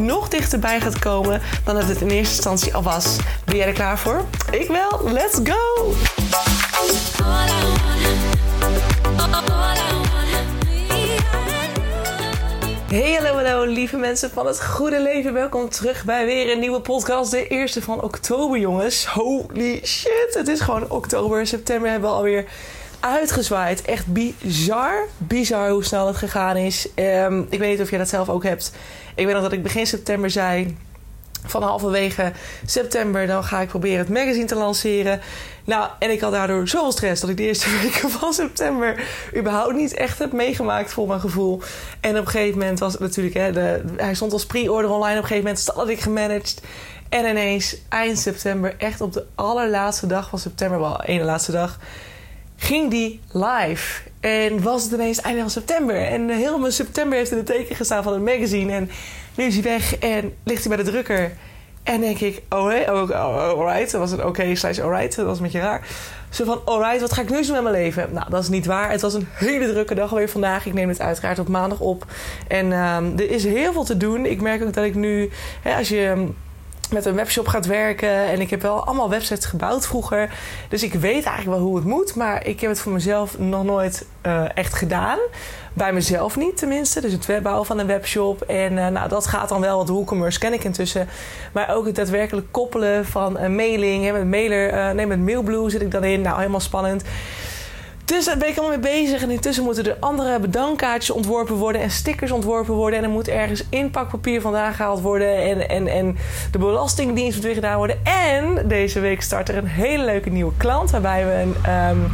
[0.00, 3.16] nog dichterbij gaat komen dan dat het in eerste instantie al was.
[3.44, 4.24] Ben jij er klaar voor?
[4.50, 5.12] Ik wel.
[5.12, 5.92] Let's go!
[12.90, 15.32] Hey, hallo, hallo, lieve mensen van het goede leven.
[15.32, 17.30] Welkom terug bij weer een nieuwe podcast.
[17.30, 19.06] De eerste van oktober, jongens.
[19.06, 21.46] Holy shit, het is gewoon oktober.
[21.46, 22.44] September hebben we alweer
[23.00, 23.82] uitgezwaaid.
[23.82, 26.88] Echt bizar, bizar hoe snel het gegaan is.
[26.96, 28.72] Um, ik weet niet of jij dat zelf ook hebt.
[29.14, 30.76] Ik weet nog dat ik begin september zei...
[31.46, 32.32] van halverwege
[32.66, 33.26] september...
[33.26, 35.20] dan ga ik proberen het magazine te lanceren.
[35.64, 37.20] Nou, en ik had daardoor zoveel stress...
[37.20, 39.04] dat ik de eerste weken van september...
[39.36, 41.62] überhaupt niet echt heb meegemaakt voor mijn gevoel.
[42.00, 43.36] En op een gegeven moment was het natuurlijk...
[43.36, 45.16] Hè, de, hij stond als pre-order online.
[45.16, 46.62] Op een gegeven moment had ik gemanaged...
[47.10, 51.78] En ineens eind september, echt op de allerlaatste dag van september, wel ene laatste dag,
[52.60, 54.00] ging die live.
[54.20, 55.96] En was het ineens einde van september.
[55.96, 58.72] En heel mijn september heeft in het teken gestaan van het magazine.
[58.72, 58.90] En
[59.34, 61.32] nu is hij weg en ligt hij bij de drukker.
[61.82, 63.90] En denk ik, oh, hey, oh, oh, alright.
[63.90, 65.16] Dat was een oké okay, slash alright.
[65.16, 65.86] Dat was een beetje raar.
[66.30, 68.08] Zo van, alright, wat ga ik nu doen met mijn leven?
[68.12, 68.90] Nou, dat is niet waar.
[68.90, 70.66] Het was een hele drukke dag alweer vandaag.
[70.66, 72.06] Ik neem het uiteraard op maandag op.
[72.48, 74.26] En um, er is heel veel te doen.
[74.26, 75.30] Ik merk ook dat ik nu,
[75.62, 76.28] hè, als je
[76.90, 78.08] met een webshop gaat werken.
[78.08, 80.30] En ik heb wel allemaal websites gebouwd vroeger.
[80.68, 82.14] Dus ik weet eigenlijk wel hoe het moet.
[82.14, 85.18] Maar ik heb het voor mezelf nog nooit uh, echt gedaan.
[85.72, 87.00] Bij mezelf niet tenminste.
[87.00, 88.42] Dus het webbouwen van een webshop.
[88.42, 89.76] En uh, nou, dat gaat dan wel.
[89.76, 91.08] Want WooCommerce ken ik intussen.
[91.52, 94.04] Maar ook het daadwerkelijk koppelen van een mailing.
[94.04, 96.20] Hè, met, mailer, nee, met Mailblue zit ik dan in.
[96.20, 97.04] Nou, helemaal spannend.
[98.10, 99.22] Dus daar ben ik allemaal mee bezig.
[99.22, 101.80] En intussen moeten er andere bedankkaartjes ontworpen worden.
[101.80, 102.98] En stickers ontworpen worden.
[102.98, 105.36] En er moet ergens inpakpapier vandaan gehaald worden.
[105.36, 106.16] En, en, en
[106.52, 107.98] de belastingdienst moet weer gedaan worden.
[108.04, 110.90] En deze week start er een hele leuke nieuwe klant.
[110.90, 112.12] Waarbij we een, um,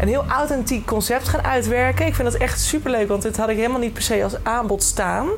[0.00, 2.06] een heel authentiek concept gaan uitwerken.
[2.06, 3.08] Ik vind dat echt super leuk.
[3.08, 5.28] Want dit had ik helemaal niet per se als aanbod staan.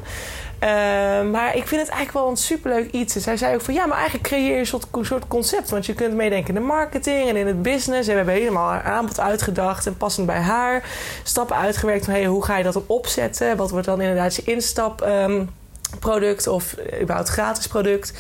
[0.65, 3.15] Uh, maar ik vind het eigenlijk wel een superleuk iets.
[3.15, 5.71] Zij zei ook van ja, maar eigenlijk creëer je een soort, concept.
[5.71, 8.09] Want je kunt meedenken in de marketing en in het business.
[8.09, 10.85] En we hebben helemaal haar aanbod uitgedacht en passend bij haar
[11.23, 13.57] stappen uitgewerkt van hey, hoe ga je dat op opzetten?
[13.57, 15.01] Wat wordt dan inderdaad je instap?
[15.01, 15.51] Um,
[15.99, 18.13] product of überhaupt gratis product.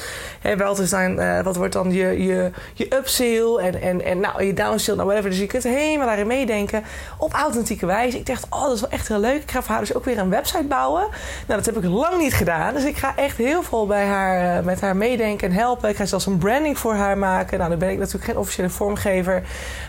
[0.56, 4.44] Wel te zijn, uh, wat wordt dan je, je, je upsale en, en, en nou,
[4.44, 5.30] je downsale, nou whatever.
[5.30, 6.84] Dus je kunt helemaal daarin meedenken
[7.18, 8.18] op authentieke wijze.
[8.18, 9.42] Ik dacht, oh, dat is wel echt heel leuk.
[9.42, 11.02] Ik ga voor haar dus ook weer een website bouwen.
[11.46, 12.74] Nou, dat heb ik lang niet gedaan.
[12.74, 15.88] Dus ik ga echt heel veel bij haar, uh, met haar meedenken en helpen.
[15.88, 17.58] Ik ga zelfs een branding voor haar maken.
[17.58, 19.42] Nou, dan ben ik natuurlijk geen officiële vormgever.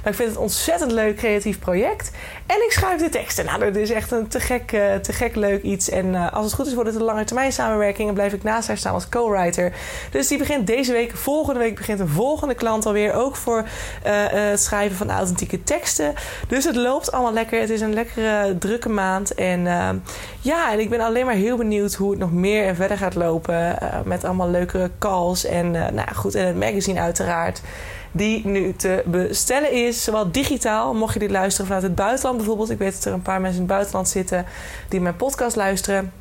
[0.04, 2.12] Maar ik vind het een ontzettend leuk creatief project.
[2.46, 3.46] En ik schrijf de teksten.
[3.46, 5.90] Nou, dat is echt een te gek, uh, te gek leuk iets.
[5.90, 8.68] En als het goed is, wordt het een lange termijn samen en blijf ik naast
[8.68, 9.74] haar staan als co-writer.
[10.12, 11.16] Dus die begint deze week.
[11.16, 13.14] Volgende week begint een volgende klant alweer.
[13.14, 13.66] Ook voor uh,
[14.28, 16.14] het schrijven van authentieke teksten.
[16.48, 17.60] Dus het loopt allemaal lekker.
[17.60, 19.34] Het is een lekkere, drukke maand.
[19.34, 19.90] En uh,
[20.40, 23.16] ja, en ik ben alleen maar heel benieuwd hoe het nog meer en verder gaat
[23.16, 23.78] lopen.
[24.06, 25.46] Met allemaal leuke calls.
[25.46, 27.62] En nou goed, en het magazine uiteraard
[28.12, 30.04] die nu te bestellen is.
[30.04, 32.70] Zowel digitaal, mocht je dit luisteren vanuit het buitenland bijvoorbeeld.
[32.70, 34.46] Ik weet dat er een paar mensen in het buitenland zitten
[34.90, 36.21] die mijn podcast luisteren.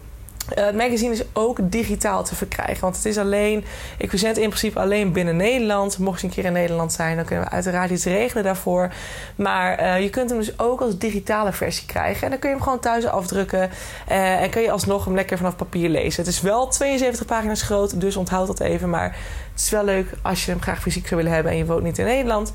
[0.59, 2.81] Uh, het magazine is ook digitaal te verkrijgen.
[2.81, 3.65] Want het is alleen,
[3.99, 5.99] ik verzend in principe alleen binnen Nederland.
[5.99, 8.93] Mocht je een keer in Nederland zijn, dan kunnen we uiteraard iets regelen daarvoor.
[9.37, 12.23] Maar uh, je kunt hem dus ook als digitale versie krijgen.
[12.23, 13.71] En dan kun je hem gewoon thuis afdrukken.
[14.11, 16.25] Uh, en kun je alsnog hem lekker vanaf papier lezen.
[16.25, 18.91] Het is wel 72 pagina's groot, dus onthoud dat even.
[18.91, 19.17] Maar
[19.61, 21.83] het is wel leuk als je hem graag fysiek zou willen hebben en je woont
[21.83, 22.53] niet in Nederland.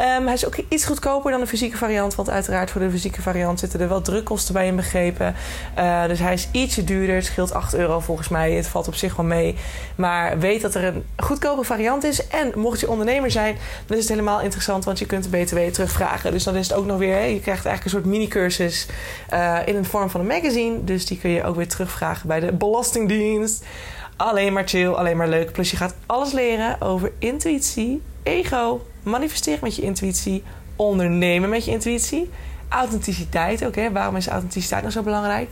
[0.00, 2.14] Um, hij is ook iets goedkoper dan de fysieke variant.
[2.14, 5.34] Want uiteraard voor de fysieke variant zitten er wel drukkosten bij inbegrepen.
[5.78, 7.14] Uh, dus hij is ietsje duurder.
[7.14, 8.52] Het scheelt 8 euro volgens mij.
[8.52, 9.56] Het valt op zich wel mee.
[9.94, 12.26] Maar weet dat er een goedkope variant is.
[12.26, 13.56] En mocht je ondernemer zijn,
[13.86, 14.84] dan is het helemaal interessant.
[14.84, 16.32] Want je kunt de BTW terugvragen.
[16.32, 17.16] Dus dan is het ook nog weer...
[17.16, 18.86] Je krijgt eigenlijk een soort mini-cursus
[19.32, 20.84] uh, in de vorm van een magazine.
[20.84, 23.64] Dus die kun je ook weer terugvragen bij de Belastingdienst
[24.16, 25.52] alleen maar chill, alleen maar leuk.
[25.52, 30.42] Plus je gaat alles leren over intuïtie, ego, manifesteren met je intuïtie,
[30.76, 32.30] ondernemen met je intuïtie,
[32.68, 33.74] authenticiteit ook.
[33.92, 35.48] Waarom is authenticiteit nou zo belangrijk?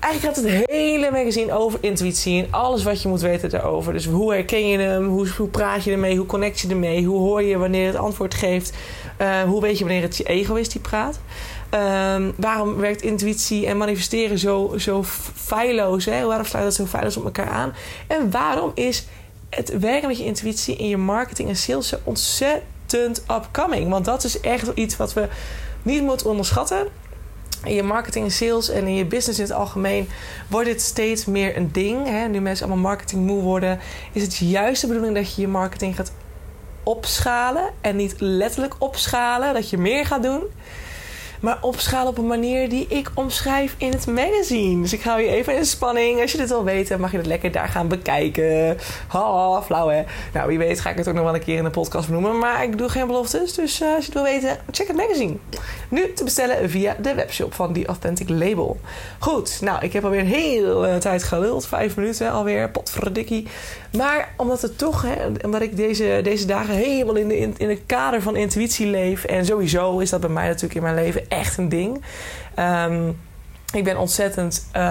[0.00, 3.92] Eigenlijk gaat het hele magazine over intuïtie en alles wat je moet weten daarover.
[3.92, 5.08] Dus hoe herken je hem?
[5.08, 6.16] Hoe, hoe praat je ermee?
[6.16, 7.04] Hoe connect je ermee?
[7.04, 8.76] Hoe hoor je wanneer het antwoord geeft?
[9.20, 11.20] Uh, hoe weet je wanneer het je ego is die praat?
[11.74, 15.04] Um, waarom werkt intuïtie en manifesteren zo, zo
[15.34, 16.04] feilloos?
[16.04, 16.24] Hè?
[16.24, 17.74] Waarom sluit dat zo feilloos op elkaar aan?
[18.06, 19.06] En waarom is
[19.50, 23.90] het werken met je intuïtie in je marketing en sales zo ontzettend upcoming?
[23.90, 25.28] Want dat is echt iets wat we
[25.82, 26.86] niet moeten onderschatten.
[27.64, 30.08] In je marketing en sales en in je business in het algemeen
[30.48, 32.06] wordt dit steeds meer een ding.
[32.06, 32.28] Hè?
[32.28, 33.80] Nu mensen allemaal marketing moe worden,
[34.12, 36.12] is het juist de bedoeling dat je je marketing gaat
[36.82, 37.70] opschalen.
[37.80, 40.42] En niet letterlijk opschalen, dat je meer gaat doen.
[41.40, 44.82] Maar opschalen op een manier die ik omschrijf in het magazine.
[44.82, 46.20] Dus ik hou je even in spanning.
[46.20, 48.76] Als je dit wil weten, mag je het lekker daar gaan bekijken.
[49.06, 50.02] Ha, flauw hè.
[50.32, 52.38] Nou, wie weet ga ik het ook nog wel een keer in de podcast benoemen.
[52.38, 53.54] Maar ik doe geen beloftes.
[53.54, 55.36] Dus uh, als je het wil weten, check het magazine.
[55.88, 58.80] Nu te bestellen via de webshop van The Authentic Label.
[59.18, 61.66] Goed, nou, ik heb alweer een hele tijd geluld.
[61.66, 62.70] Vijf minuten alweer.
[62.70, 63.48] Potverdikkie.
[63.96, 65.14] Maar omdat het toch, hè,
[65.44, 69.24] omdat ik deze, deze dagen helemaal in, de, in, in het kader van intuïtie leef.
[69.24, 72.04] En sowieso is dat bij mij natuurlijk in mijn leven echt een ding.
[72.58, 73.18] Um,
[73.72, 74.82] ik ben ontzettend uh,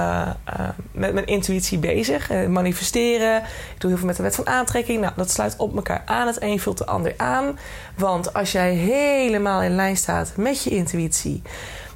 [0.60, 2.32] uh, met mijn intuïtie bezig.
[2.32, 3.38] Uh, manifesteren.
[3.38, 5.02] Ik doe heel veel met de wet van aantrekking.
[5.02, 6.28] Nou, dat sluit op elkaar aan.
[6.28, 7.60] Het een vult de ander aan.
[7.96, 11.42] Want als jij helemaal in lijn staat met je intuïtie,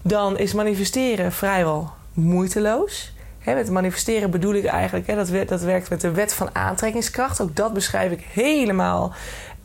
[0.02, 3.14] dan is manifesteren vrijwel moeiteloos.
[3.46, 7.42] Met manifesteren bedoel ik eigenlijk, dat, dat werkt met de wet van aantrekkingskracht.
[7.42, 9.14] Ook dat beschrijf ik helemaal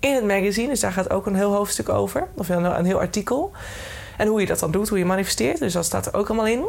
[0.01, 0.69] in het magazine.
[0.69, 2.29] Dus daar gaat ook een heel hoofdstuk over.
[2.35, 3.53] Of een heel artikel.
[4.17, 5.59] En hoe je dat dan doet, hoe je manifesteert.
[5.59, 6.65] Dus dat staat er ook allemaal in.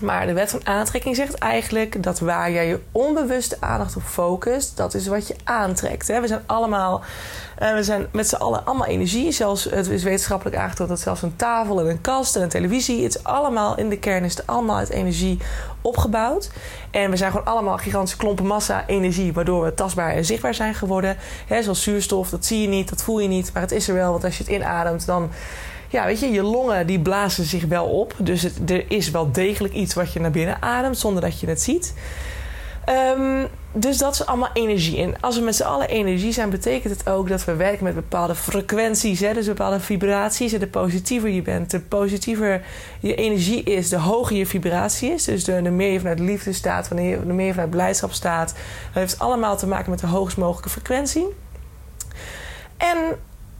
[0.00, 4.76] Maar de wet van aantrekking zegt eigenlijk dat waar jij je onbewuste aandacht op focust,
[4.76, 6.06] dat is wat je aantrekt.
[6.06, 7.00] We zijn allemaal,
[7.62, 9.32] uh, we zijn met z'n allen allemaal energie.
[9.32, 13.02] Zelfs, het is wetenschappelijk aangetoond dat zelfs een tafel en een kast en een televisie,
[13.02, 15.38] het is allemaal in de kern is het allemaal uit energie
[15.80, 16.50] opgebouwd.
[16.90, 20.74] En we zijn gewoon allemaal gigantische klompen massa energie, waardoor we tastbaar en zichtbaar zijn
[20.74, 21.16] geworden.
[21.60, 24.10] Zoals zuurstof, dat zie je niet, dat voel je niet, maar het is er wel.
[24.10, 25.30] Want als je het inademt, dan
[25.92, 28.14] ja, weet je, je longen die blazen zich wel op.
[28.18, 31.62] Dus er is wel degelijk iets wat je naar binnen ademt zonder dat je het
[31.62, 31.94] ziet.
[33.16, 35.02] Um, dus dat is allemaal energie.
[35.02, 37.94] En als we met z'n allen energie zijn, betekent het ook dat we werken met
[37.94, 39.20] bepaalde frequenties.
[39.20, 39.32] Hè?
[39.32, 40.52] Dus bepaalde vibraties.
[40.52, 42.64] En de positiever je bent, de positiever
[43.00, 45.24] je energie is, de hoger je vibratie is.
[45.24, 48.12] Dus de, de meer je vanuit liefde staat, wanneer je, de meer je vanuit blijdschap
[48.12, 48.48] staat.
[48.92, 51.26] Dat heeft allemaal te maken met de hoogst mogelijke frequentie.
[52.76, 52.98] En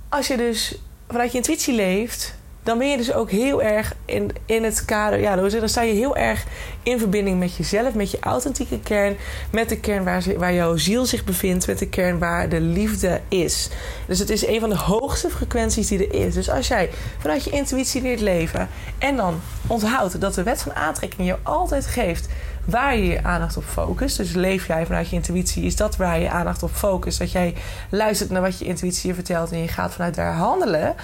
[0.08, 0.78] als je dus
[1.12, 5.20] vanuit je intuïtie leeft, dan ben je dus ook heel erg in, in het kader.
[5.20, 6.44] Ja, dan sta je heel erg
[6.82, 9.16] in verbinding met jezelf, met je authentieke kern,
[9.50, 13.20] met de kern waar, waar jouw ziel zich bevindt, met de kern waar de liefde
[13.28, 13.68] is.
[14.06, 16.34] Dus het is een van de hoogste frequenties die er is.
[16.34, 18.68] Dus als jij vanuit je intuïtie leert leven
[18.98, 22.28] en dan onthoudt dat de wet van aantrekking je altijd geeft
[22.64, 24.16] waar je je aandacht op focust.
[24.16, 27.18] Dus leef jij vanuit je intuïtie, is dat waar je aandacht op focust.
[27.18, 27.54] Dat jij
[27.90, 30.94] luistert naar wat je intuïtie je vertelt en je gaat vanuit daar handelen.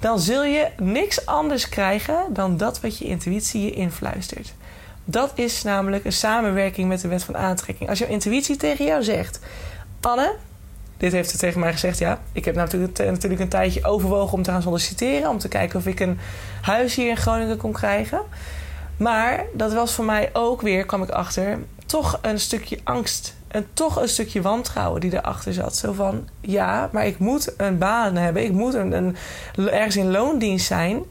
[0.00, 4.54] Dan zul je niks anders krijgen dan dat wat je intuïtie je influistert.
[5.04, 7.88] Dat is namelijk een samenwerking met de wet van aantrekking.
[7.88, 9.40] Als jouw intuïtie tegen jou zegt:
[10.00, 10.34] Anne,
[10.96, 11.98] dit heeft ze tegen mij gezegd.
[11.98, 15.30] Ja, ik heb natuurlijk, natuurlijk een tijdje overwogen om te gaan solliciteren.
[15.30, 16.18] Om te kijken of ik een
[16.60, 18.20] huis hier in Groningen kon krijgen.
[18.96, 23.34] Maar dat was voor mij ook weer, kwam ik achter, toch een stukje angst.
[23.50, 25.76] En toch een stukje wantrouwen die erachter zat.
[25.76, 28.44] Zo van, ja, maar ik moet een baan hebben.
[28.44, 29.16] Ik moet een,
[29.56, 31.02] ergens in loondienst zijn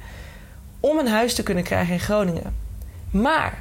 [0.80, 2.56] om een huis te kunnen krijgen in Groningen.
[3.12, 3.60] Maar,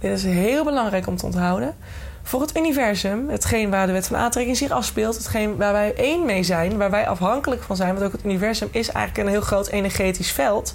[0.00, 1.74] dit is heel belangrijk om te onthouden.
[2.22, 6.24] Voor het universum, hetgeen waar de wet van aantrekking zich afspeelt, hetgeen waar wij één
[6.24, 9.42] mee zijn, waar wij afhankelijk van zijn, want ook het universum is eigenlijk een heel
[9.42, 10.74] groot energetisch veld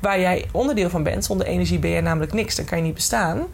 [0.00, 1.24] waar jij onderdeel van bent.
[1.24, 3.46] Zonder energie ben je namelijk niks, dan kan je niet bestaan.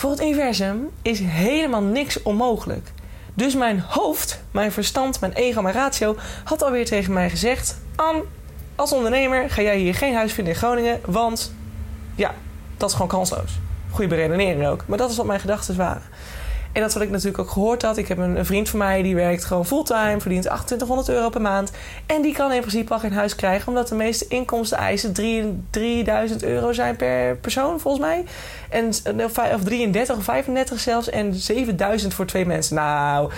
[0.00, 2.92] Voor het universum is helemaal niks onmogelijk.
[3.34, 8.22] Dus mijn hoofd, mijn verstand, mijn ego, mijn ratio had alweer tegen mij gezegd: An,
[8.74, 11.54] als ondernemer ga jij hier geen huis vinden in Groningen, want
[12.14, 12.34] ja,
[12.76, 13.58] dat is gewoon kansloos.
[13.90, 14.84] Goede beredenering ook.
[14.86, 16.02] Maar dat is wat mijn gedachten waren.
[16.72, 17.96] En dat wat ik natuurlijk ook gehoord had.
[17.96, 21.70] Ik heb een, vriend van mij die werkt gewoon fulltime, verdient 2800 euro per maand.
[22.06, 25.12] En die kan in principe al geen huis krijgen, omdat de meeste inkomsten eisen
[25.70, 28.24] 3000 euro zijn per persoon, volgens mij.
[28.68, 28.88] En,
[29.24, 31.10] of 33 of 35 zelfs.
[31.10, 32.74] En 7000 voor twee mensen.
[32.74, 33.30] Nou.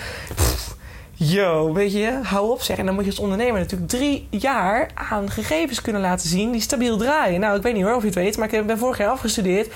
[1.15, 2.77] Yo, weet je, hou op zeg.
[2.77, 6.61] En dan moet je als ondernemer natuurlijk drie jaar aan gegevens kunnen laten zien die
[6.61, 7.39] stabiel draaien.
[7.39, 9.73] Nou, ik weet niet hoor of je het weet, maar ik ben vorig jaar afgestudeerd.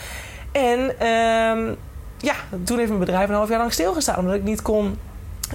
[0.51, 1.77] En um,
[2.17, 4.17] ja, toen heeft mijn bedrijf een half jaar lang stilgestaan.
[4.17, 4.97] Omdat ik niet kon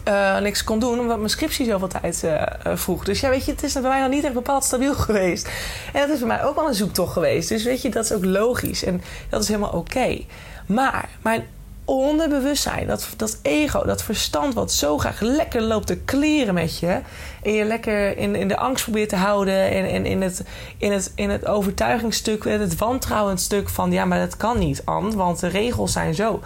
[0.09, 2.43] uh, niks kon doen, omdat mijn scriptie zoveel tijd uh,
[2.77, 3.05] vroeg.
[3.05, 5.51] Dus ja, weet je, het is bij mij nog niet echt bepaald stabiel geweest.
[5.93, 7.49] En dat is bij mij ook wel een zoektocht geweest.
[7.49, 10.19] Dus weet je, dat is ook logisch en dat is helemaal oké.
[10.67, 11.45] Maar mijn
[11.85, 17.01] onderbewustzijn, dat, dat ego, dat verstand wat zo graag lekker loopt te kleren met je.
[17.43, 19.71] En je lekker in, in de angst probeert te houden.
[19.71, 20.45] En, en in, het,
[20.77, 25.17] in, het, in het overtuigingsstuk, het wantrouwend stuk van ja, maar dat kan niet, Anne,
[25.17, 26.41] want de regels zijn zo.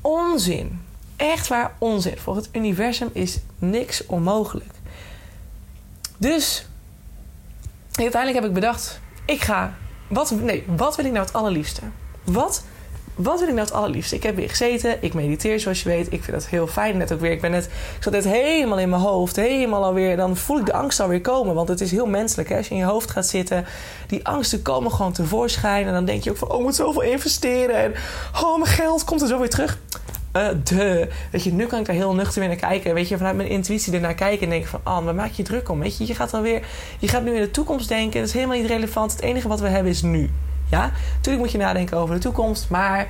[0.00, 0.80] Onzin.
[1.16, 2.18] Echt waar onzin.
[2.18, 4.70] Voor het universum is niks onmogelijk.
[6.16, 6.66] Dus
[7.92, 9.74] uiteindelijk heb ik bedacht: ik ga.
[10.08, 11.82] Wat, nee, wat wil ik nou het allerliefste?
[12.24, 12.64] Wat
[13.18, 14.14] wat wil ik nou het allerliefste?
[14.14, 16.12] Ik heb weer gezeten, ik mediteer zoals je weet.
[16.12, 16.96] Ik vind dat heel fijn.
[16.96, 20.16] Net ook weer, ik ben net, ik zat net helemaal in mijn hoofd, helemaal alweer.
[20.16, 22.48] Dan voel ik de angst alweer komen, want het is heel menselijk.
[22.48, 22.56] Hè?
[22.56, 23.64] Als je in je hoofd gaat zitten,
[24.06, 25.86] die angsten komen gewoon tevoorschijn.
[25.86, 27.76] En dan denk je ook van, oh, ik moet zoveel investeren.
[27.76, 27.94] En
[28.42, 29.78] oh, mijn geld komt er zo weer terug.
[30.36, 31.08] Uh, de.
[31.30, 32.94] Weet je, nu kan ik daar heel nuchter weer naar kijken.
[32.94, 34.80] Weet je, vanuit mijn intuïtie ernaar kijken en denken van...
[34.82, 35.80] Ah, waar maak je druk om?
[35.80, 36.66] Weet je, je gaat alweer...
[36.98, 38.18] Je gaat nu in de toekomst denken.
[38.18, 39.12] Dat is helemaal niet relevant.
[39.12, 40.30] Het enige wat we hebben is nu.
[40.70, 43.08] Ja, natuurlijk moet je nadenken over de toekomst, maar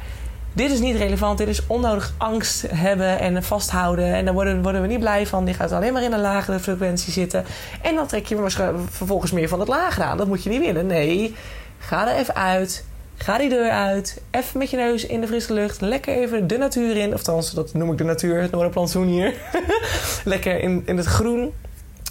[0.52, 1.38] dit is niet relevant.
[1.38, 4.14] Dit is onnodig angst hebben en vasthouden.
[4.14, 5.44] En daar worden, worden we niet blij van.
[5.44, 7.44] Die gaat alleen maar in een lagere frequentie zitten.
[7.82, 8.50] En dan trek je
[8.90, 10.16] vervolgens meer van het lagere aan.
[10.16, 10.86] Dat moet je niet willen.
[10.86, 11.34] Nee,
[11.78, 12.84] ga er even uit.
[13.16, 14.20] Ga die deur uit.
[14.30, 15.80] Even met je neus in de frisse lucht.
[15.80, 17.14] Lekker even de natuur in.
[17.14, 18.40] Of dat noem ik de natuur.
[18.40, 19.34] Het Noorderplantsoen hier.
[20.24, 21.52] Lekker in, in het groen.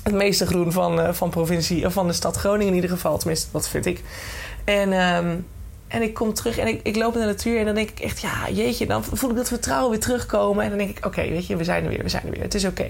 [0.03, 3.17] Het meeste groen van, uh, van, provincie, of van de stad Groningen in ieder geval.
[3.17, 4.03] Tenminste, dat vind ik.
[4.67, 5.47] En, um,
[5.87, 7.99] en ik kom terug en ik, ik loop in de natuur en dan denk ik
[7.99, 10.63] echt, ja, jeetje, dan voel ik dat vertrouwen weer terugkomen.
[10.63, 12.41] En dan denk ik, oké, weet je, we zijn er weer, we zijn er weer,
[12.41, 12.89] het is oké.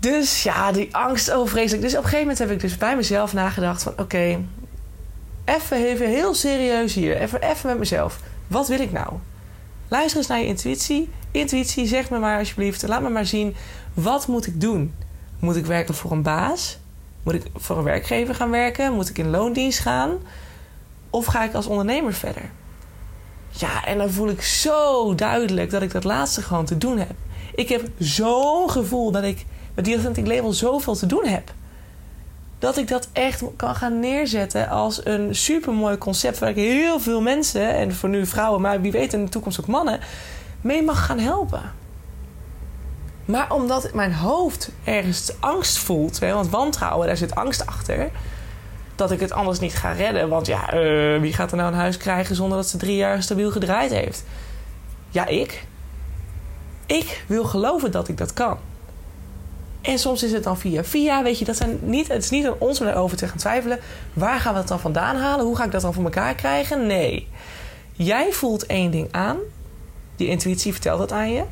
[0.00, 1.82] Dus ja, die angst, oh vreselijk.
[1.82, 4.44] Dus op een gegeven moment heb ik dus bij mezelf nagedacht van, oké,
[5.44, 8.20] even, even heel serieus hier, even, even met mezelf.
[8.46, 9.12] Wat wil ik nou?
[9.88, 11.10] Luister eens naar je intuïtie.
[11.30, 13.54] Intuïtie, zeg me maar alsjeblieft, laat me maar zien,
[13.94, 14.94] wat moet ik doen?
[15.38, 16.78] Moet ik werken voor een baas?
[17.22, 18.92] Moet ik voor een werkgever gaan werken?
[18.92, 20.10] Moet ik in loondienst gaan?
[21.10, 22.50] Of ga ik als ondernemer verder?
[23.50, 27.14] Ja, en dan voel ik zo duidelijk dat ik dat laatste gewoon te doen heb.
[27.54, 29.44] Ik heb zo'n gevoel dat ik
[29.74, 31.52] met die Authentic Label zoveel te doen heb.
[32.58, 37.20] Dat ik dat echt kan gaan neerzetten als een supermooi concept waar ik heel veel
[37.20, 40.00] mensen, en voor nu vrouwen, maar wie weet in de toekomst ook mannen,
[40.60, 41.72] mee mag gaan helpen.
[43.28, 48.10] Maar omdat mijn hoofd ergens angst voelt, want wantrouwen, daar zit angst achter.
[48.94, 50.28] Dat ik het anders niet ga redden.
[50.28, 53.22] Want ja, uh, wie gaat er nou een huis krijgen zonder dat ze drie jaar
[53.22, 54.24] stabiel gedraaid heeft?
[55.08, 55.64] Ja, ik.
[56.86, 58.58] Ik wil geloven dat ik dat kan.
[59.80, 61.22] En soms is het dan via via.
[61.22, 63.78] Weet je, dat zijn niet, het is niet aan ons om daarover te gaan twijfelen.
[64.12, 65.44] Waar gaan we het dan vandaan halen?
[65.44, 66.86] Hoe ga ik dat dan voor elkaar krijgen?
[66.86, 67.28] Nee.
[67.92, 69.36] Jij voelt één ding aan.
[70.16, 71.42] Die intuïtie vertelt dat aan je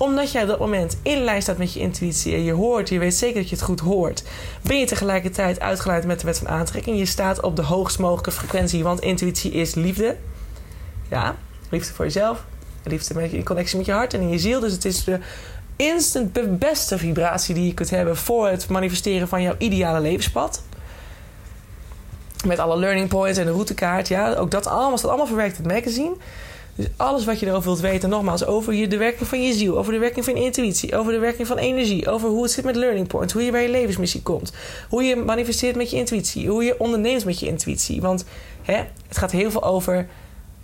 [0.00, 2.98] omdat jij op dat moment in lijn staat met je intuïtie en je hoort, je
[2.98, 4.22] weet zeker dat je het goed hoort,
[4.62, 6.98] ben je tegelijkertijd uitgeleid met de wet van aantrekking.
[6.98, 10.16] Je staat op de hoogst mogelijke frequentie, want intuïtie is liefde.
[11.08, 11.36] Ja,
[11.68, 12.44] liefde voor jezelf,
[12.82, 14.60] liefde met in connectie met je hart en in je ziel.
[14.60, 15.18] Dus het is de
[15.76, 20.62] instant beste vibratie die je kunt hebben voor het manifesteren van jouw ideale levenspad.
[22.46, 24.08] Met alle learning points en de routekaart.
[24.08, 26.16] Ja, ook dat allemaal staat allemaal verwerkt in het magazine.
[26.74, 29.92] Dus alles wat je erover wilt weten, nogmaals, over de werking van je ziel, over
[29.92, 32.76] de werking van je intuïtie, over de werking van energie, over hoe het zit met
[32.76, 34.52] learning points, hoe je bij je levensmissie komt,
[34.88, 38.00] hoe je manifesteert met je intuïtie, hoe je onderneemt met je intuïtie.
[38.00, 38.24] Want
[38.62, 40.08] hè, het gaat heel veel over.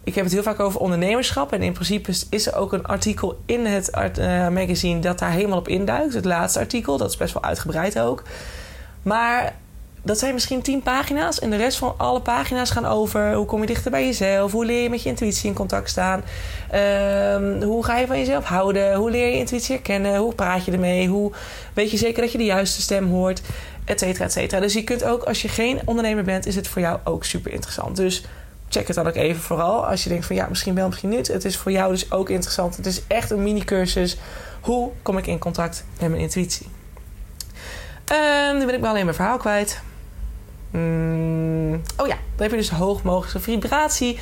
[0.04, 1.52] Ik heb het heel vaak over ondernemerschap.
[1.52, 5.58] En in principe is er ook een artikel in het uh, magazine dat daar helemaal
[5.58, 6.14] op induikt.
[6.14, 8.22] Het laatste artikel, dat is best wel uitgebreid ook.
[9.02, 9.54] Maar
[10.06, 11.38] dat zijn misschien tien pagina's.
[11.38, 14.52] En de rest van alle pagina's gaan over hoe kom je dichter bij jezelf.
[14.52, 16.22] Hoe leer je met je intuïtie in contact staan.
[16.74, 18.94] Um, hoe ga je van jezelf houden.
[18.94, 20.16] Hoe leer je intuïtie herkennen.
[20.16, 21.08] Hoe praat je ermee.
[21.08, 21.32] Hoe
[21.72, 23.40] weet je zeker dat je de juiste stem hoort.
[23.84, 24.60] Etcetera, etcetera.
[24.60, 27.52] Dus je kunt ook, als je geen ondernemer bent, is het voor jou ook super
[27.52, 27.96] interessant.
[27.96, 28.24] Dus
[28.68, 29.86] check het dan ook even vooral.
[29.86, 31.28] Als je denkt van ja, misschien wel, misschien niet.
[31.28, 32.76] Het is voor jou dus ook interessant.
[32.76, 34.16] Het is echt een mini-cursus.
[34.60, 36.66] Hoe kom ik in contact met mijn intuïtie?
[38.12, 39.80] Um, nu ben ik wel alleen mijn verhaal kwijt.
[40.70, 44.18] Mm, oh ja, dan heb je dus hoog mogelijke vibratie.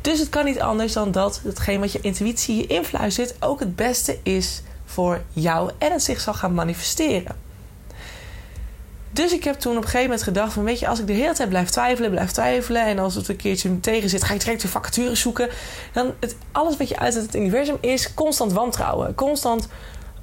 [0.00, 3.76] Dus het kan niet anders dan dat hetgeen wat je intuïtie je influistert ook het
[3.76, 7.36] beste is voor jou en het zich zal gaan manifesteren.
[9.10, 10.64] Dus ik heb toen op een gegeven moment gedacht van...
[10.64, 12.82] weet je, als ik de hele tijd blijf twijfelen, blijf twijfelen...
[12.82, 15.48] en als het een keertje tegen zit, ga ik direct de vacatures zoeken...
[15.92, 19.14] dan het, alles wat je uit het universum is constant wantrouwen.
[19.14, 19.68] Constant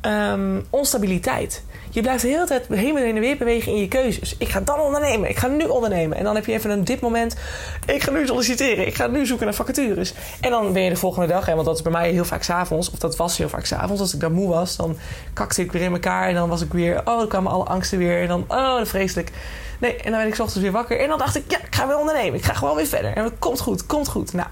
[0.04, 1.64] ehm, onstabiliteit.
[1.90, 4.36] Je blijft de hele tijd heen en weer bewegen in je keuzes.
[4.38, 5.30] Ik ga dan ondernemen.
[5.30, 6.18] Ik ga nu ondernemen.
[6.18, 7.36] En dan heb je even een dipmoment.
[7.86, 8.88] Ik ga nu solliciteren.
[8.88, 10.14] Ik ga nu zoeken naar vacatures.
[10.42, 11.46] En dan ben je de volgende dag.
[11.46, 12.92] Hè, want dat is bij mij heel vaak s'avonds.
[12.92, 14.02] Of dat was heel vaak s'avonds.
[14.02, 14.98] Als ik dan moe was, dan
[15.34, 16.28] kakte ik weer in elkaar.
[16.28, 17.00] En dan was ik weer...
[17.00, 18.22] Oh, dan kwamen alle angsten weer.
[18.22, 18.46] En dan...
[18.48, 19.32] Oh, vreselijk.
[19.80, 21.00] Nee, en dan werd ik ochtends weer wakker.
[21.00, 21.44] En dan dacht ik...
[21.48, 22.40] Ja, ik ga weer ondernemen.
[22.40, 23.14] Ik ga gewoon weer verder.
[23.16, 23.86] En het komt goed.
[23.86, 24.34] Komt goed.
[24.34, 24.48] Nou,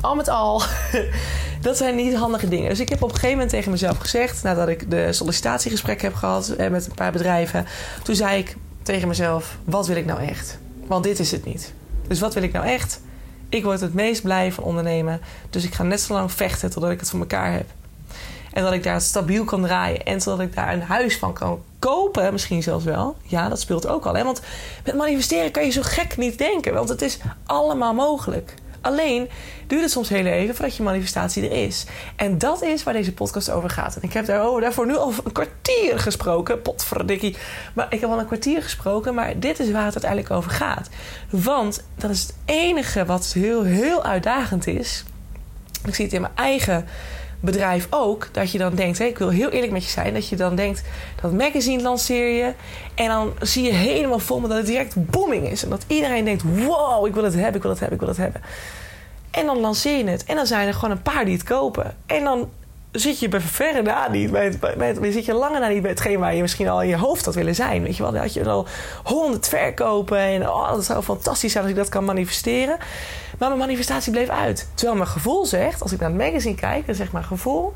[0.00, 0.62] al met al,
[1.66, 2.68] dat zijn niet handige dingen.
[2.68, 6.14] Dus ik heb op een gegeven moment tegen mezelf gezegd, nadat ik de sollicitatiegesprek heb
[6.14, 7.66] gehad eh, met een paar bedrijven,
[8.02, 10.58] toen zei ik tegen mezelf: wat wil ik nou echt?
[10.86, 11.72] Want dit is het niet.
[12.08, 13.00] Dus wat wil ik nou echt?
[13.48, 15.20] Ik word het meest blij van ondernemen.
[15.50, 17.66] Dus ik ga net zo lang vechten totdat ik het voor elkaar heb.
[18.52, 20.04] En dat ik daar stabiel kan draaien.
[20.04, 23.16] En zodat ik daar een huis van kan kopen, misschien zelfs wel.
[23.22, 24.14] Ja, dat speelt ook al.
[24.14, 24.24] Hè?
[24.24, 24.40] Want
[24.84, 26.74] met manifesteren kan je zo gek niet denken.
[26.74, 28.54] Want het is allemaal mogelijk.
[28.86, 29.28] Alleen
[29.66, 31.84] duurt het soms heel even voordat je manifestatie er is.
[32.16, 33.96] En dat is waar deze podcast over gaat.
[33.96, 36.62] En ik heb daar, oh, daarvoor nu al een kwartier gesproken.
[36.62, 37.36] Potverdikkie.
[37.74, 39.14] Maar ik heb al een kwartier gesproken.
[39.14, 40.88] Maar dit is waar het uiteindelijk over gaat.
[41.30, 45.04] Want dat is het enige wat heel, heel uitdagend is.
[45.84, 46.86] Ik zie het in mijn eigen
[47.40, 48.28] bedrijf ook.
[48.32, 50.14] Dat je dan denkt, ik wil heel eerlijk met je zijn.
[50.14, 50.82] Dat je dan denkt,
[51.22, 52.52] dat magazine lanceer je.
[52.94, 55.62] En dan zie je helemaal vol me dat het direct booming is.
[55.62, 58.14] En dat iedereen denkt, wow, ik wil het hebben, ik wil het hebben, ik wil
[58.14, 58.42] het hebben.
[59.36, 60.24] En dan lanceer je het.
[60.24, 61.96] En dan zijn er gewoon een paar die het kopen.
[62.06, 62.48] En dan
[62.92, 65.82] zit je bij verre na niet bij het, bij het, zit je langer na niet
[65.82, 67.82] bij hetgeen waar je misschien al in je hoofd had willen zijn.
[67.82, 68.66] Weet je wel, dan had je al
[69.04, 72.76] honderd verkopen en oh, dat zou fantastisch zijn als ik dat kan manifesteren.
[73.38, 74.68] Maar mijn manifestatie bleef uit.
[74.74, 77.74] Terwijl mijn gevoel zegt, als ik naar het magazine kijk, dan zegt mijn gevoel: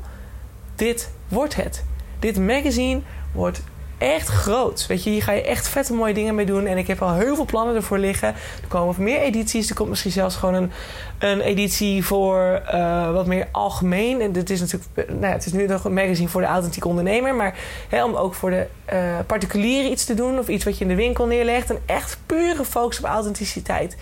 [0.75, 1.83] dit wordt het.
[2.19, 3.01] Dit magazine
[3.33, 3.61] wordt
[4.01, 4.85] echt groot.
[4.87, 6.65] Weet je, hier ga je echt vette mooie dingen mee doen.
[6.65, 8.27] En ik heb al heel veel plannen ervoor liggen.
[8.27, 9.69] Er komen meer edities.
[9.69, 10.71] Er komt misschien zelfs gewoon een,
[11.19, 14.21] een editie voor uh, wat meer algemeen.
[14.21, 17.35] En dit is natuurlijk, nou het is nu nog een magazine voor de authentieke ondernemer.
[17.35, 17.57] Maar
[17.89, 20.39] hè, om ook voor de uh, particulieren iets te doen.
[20.39, 21.69] Of iets wat je in de winkel neerlegt.
[21.69, 23.97] Een echt pure focus op authenticiteit.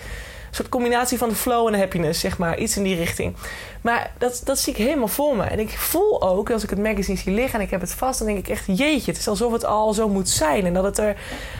[0.51, 2.57] Soort combinatie van de flow en happiness, zeg maar.
[2.57, 3.35] Iets in die richting.
[3.81, 5.43] Maar dat, dat zie ik helemaal voor me.
[5.43, 8.19] En ik voel ook, als ik het magazine zie liggen en ik heb het vast,
[8.19, 10.65] dan denk ik echt, jeetje, het is alsof het al zo moet zijn.
[10.65, 11.17] En dat het er,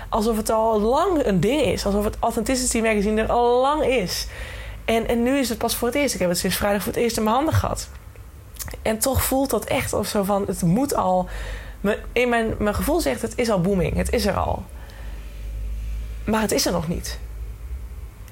[0.10, 1.86] alsof het al lang een ding is.
[1.86, 4.28] Alsof het Authenticity Magazine er al lang is.
[4.86, 6.14] En, en nu is het pas voor het eerst.
[6.14, 7.90] Ik heb het sinds vrijdag voor het eerst in mijn handen gehad.
[8.82, 11.28] En toch voelt dat echt of zo van, het moet al...
[12.12, 13.96] In mijn, mijn gevoel zegt, het is al booming.
[13.96, 14.64] Het is er al.
[16.24, 17.20] Maar het is er nog niet.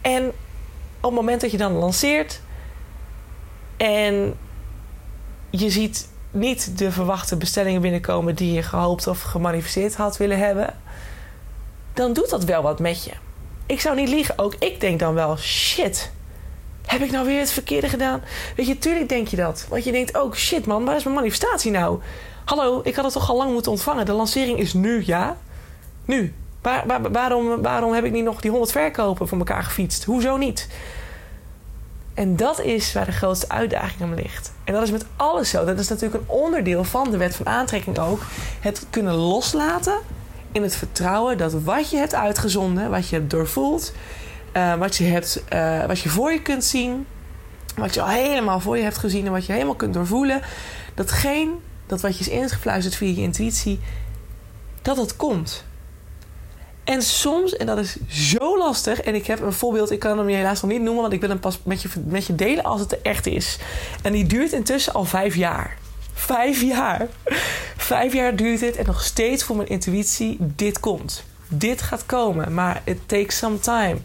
[0.01, 0.31] En
[1.07, 2.41] het moment dat je dan lanceert
[3.77, 4.37] en
[5.49, 10.75] je ziet niet de verwachte bestellingen binnenkomen die je gehoopt of gemanifesteerd had willen hebben,
[11.93, 13.11] dan doet dat wel wat met je.
[13.65, 16.11] Ik zou niet liegen, ook ik denk dan wel: shit,
[16.85, 18.23] heb ik nou weer het verkeerde gedaan?
[18.55, 19.65] Weet je, tuurlijk denk je dat.
[19.69, 21.99] Want je denkt ook: shit man, waar is mijn manifestatie nou?
[22.45, 24.05] Hallo, ik had het toch al lang moeten ontvangen.
[24.05, 25.37] De lancering is nu, ja?
[26.05, 26.33] Nu.
[26.67, 30.03] Waar, waarom, waarom heb ik niet nog die 100 verkopen voor elkaar gefietst?
[30.03, 30.67] Hoezo niet?
[32.13, 34.51] En dat is waar de grootste uitdaging om ligt.
[34.63, 35.65] En dat is met alles zo.
[35.65, 38.21] Dat is natuurlijk een onderdeel van de wet van aantrekking ook.
[38.59, 39.97] Het kunnen loslaten
[40.51, 43.93] in het vertrouwen dat wat je hebt uitgezonden, wat je hebt doorvoeld,
[44.53, 47.05] uh, wat, je hebt, uh, wat je voor je kunt zien,
[47.75, 50.41] wat je al helemaal voor je hebt gezien en wat je helemaal kunt doorvoelen,
[50.93, 51.51] datgene,
[51.85, 53.79] dat wat je is ingefluisterd via je intuïtie,
[54.81, 55.65] dat dat komt.
[56.87, 60.29] En soms, en dat is zo lastig, en ik heb een voorbeeld, ik kan hem
[60.29, 62.63] je helaas nog niet noemen, want ik wil hem pas met je, met je delen
[62.63, 63.57] als het er echt is.
[64.01, 65.77] En die duurt intussen al vijf jaar.
[66.13, 67.07] Vijf jaar.
[67.77, 71.23] Vijf jaar duurt dit en nog steeds voor mijn intuïtie, dit komt.
[71.47, 73.97] Dit gaat komen, maar it takes some time.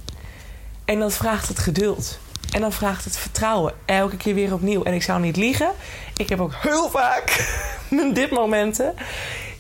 [0.85, 2.19] En dat vraagt het geduld.
[2.53, 3.75] En dan vraagt het vertrouwen.
[3.85, 4.83] Elke keer weer opnieuw.
[4.83, 5.71] En ik zou niet liegen.
[6.17, 7.57] Ik heb ook heel vaak
[7.91, 8.95] mijn dipmomenten.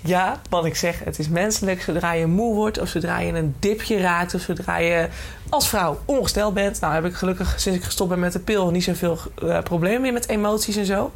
[0.04, 1.82] Ja, wat ik zeg, het is menselijk.
[1.82, 5.08] Zodra je moe wordt of zodra je een dipje raakt of zodra je
[5.48, 6.80] als vrouw ongesteld bent.
[6.80, 10.00] Nou heb ik gelukkig sinds ik gestopt ben met de pil niet zoveel uh, problemen
[10.00, 11.12] meer met emoties en zo.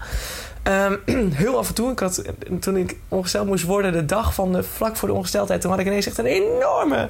[0.69, 1.01] Um,
[1.33, 2.23] heel af en toe, ik had,
[2.61, 5.81] toen ik ongesteld moest worden, de dag van de, vlak voor de ongesteldheid, toen had
[5.81, 7.09] ik ineens echt een enorme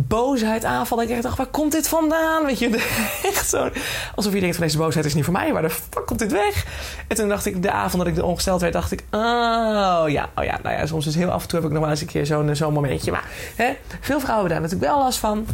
[0.00, 1.02] boosheid aanval.
[1.02, 2.44] Ik dacht, waar komt dit vandaan?
[2.44, 2.70] Weet je,
[3.32, 3.68] echt zo.
[4.14, 5.52] Alsof je denkt van deze boosheid is niet voor mij.
[5.52, 6.66] Waar de fuck komt dit weg?
[7.08, 10.30] En toen dacht ik, de avond dat ik de ongesteld werd, dacht ik, oh ja,
[10.36, 12.00] oh ja, nou ja, soms is heel af en toe heb ik nog wel eens
[12.00, 13.10] een keer zo'n momentje.
[13.10, 13.24] Maar
[13.56, 15.46] hè, veel vrouwen hebben daar natuurlijk wel last van.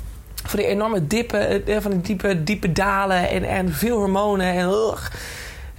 [0.45, 4.69] Van die enorme dippen, eh, van die diepe, diepe dalen en, en veel hormonen en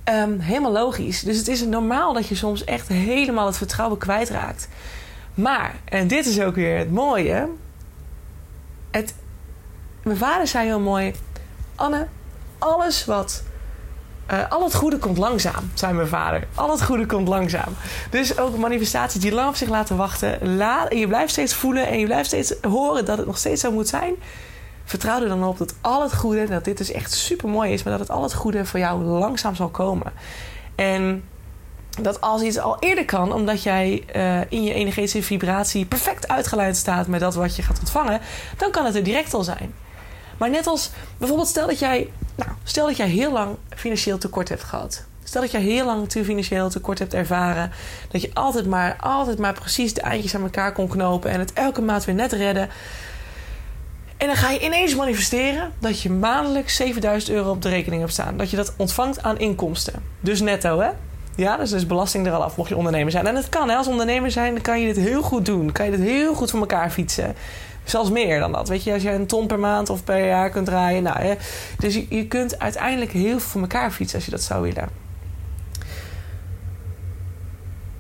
[0.10, 1.22] um, helemaal logisch.
[1.22, 4.68] Dus het is normaal dat je soms echt helemaal het vertrouwen kwijtraakt.
[5.34, 7.48] Maar, en dit is ook weer het mooie
[8.94, 9.14] het,
[10.04, 11.14] mijn vader zei heel mooi:
[11.76, 12.08] Anne,
[12.60, 13.44] alles wat
[14.32, 16.48] Uh, al het goede komt langzaam, zei mijn vader.
[16.56, 17.76] Al het goede komt langzaam.
[18.10, 20.56] Dus ook manifestaties die lang op zich laten wachten.
[20.56, 23.62] Laat, en je blijft steeds voelen en je blijft steeds horen dat het nog steeds
[23.62, 24.14] zo moet zijn.
[24.84, 27.84] Vertrouw er dan op dat al het goede, dat dit dus echt super mooi is,
[27.84, 30.14] maar dat het al het goede voor jou langzaam zal komen.
[30.76, 31.24] En
[32.02, 36.78] dat als iets al eerder kan, omdat jij uh, in je energetische vibratie perfect uitgeleid
[36.78, 38.20] staat met dat wat je gaat ontvangen,
[38.58, 39.74] dan kan het er direct al zijn.
[40.38, 44.50] Maar net als bijvoorbeeld, stel dat jij, nou, stel dat jij heel lang financieel tekort
[44.50, 45.06] hebt gehad.
[45.24, 47.72] Stel dat jij heel lang financieel tekort hebt ervaren.
[48.12, 51.54] Dat je altijd maar, altijd maar precies de eindjes aan elkaar kon knopen en het
[51.54, 52.70] elke maand weer net redden.
[54.18, 58.14] En dan ga je ineens manifesteren dat je maandelijks 7000 euro op de rekening hebt
[58.14, 58.38] staan.
[58.38, 60.04] Dat je dat ontvangt aan inkomsten.
[60.20, 60.90] Dus netto, hè?
[61.36, 63.28] Ja, dus is belasting er al af, mocht je ondernemer zijn.
[63.28, 63.76] En het kan, hè?
[63.76, 65.72] Als ondernemer zijn, dan kan je dit heel goed doen.
[65.72, 67.36] Kan je dit heel goed voor elkaar fietsen.
[67.84, 68.68] Zelfs meer dan dat.
[68.68, 71.04] Weet je, als je een ton per maand of per jaar kunt draaien.
[71.04, 71.36] Nou?
[71.78, 74.90] Dus je, je kunt uiteindelijk heel veel voor elkaar fietsen als je dat zou willen.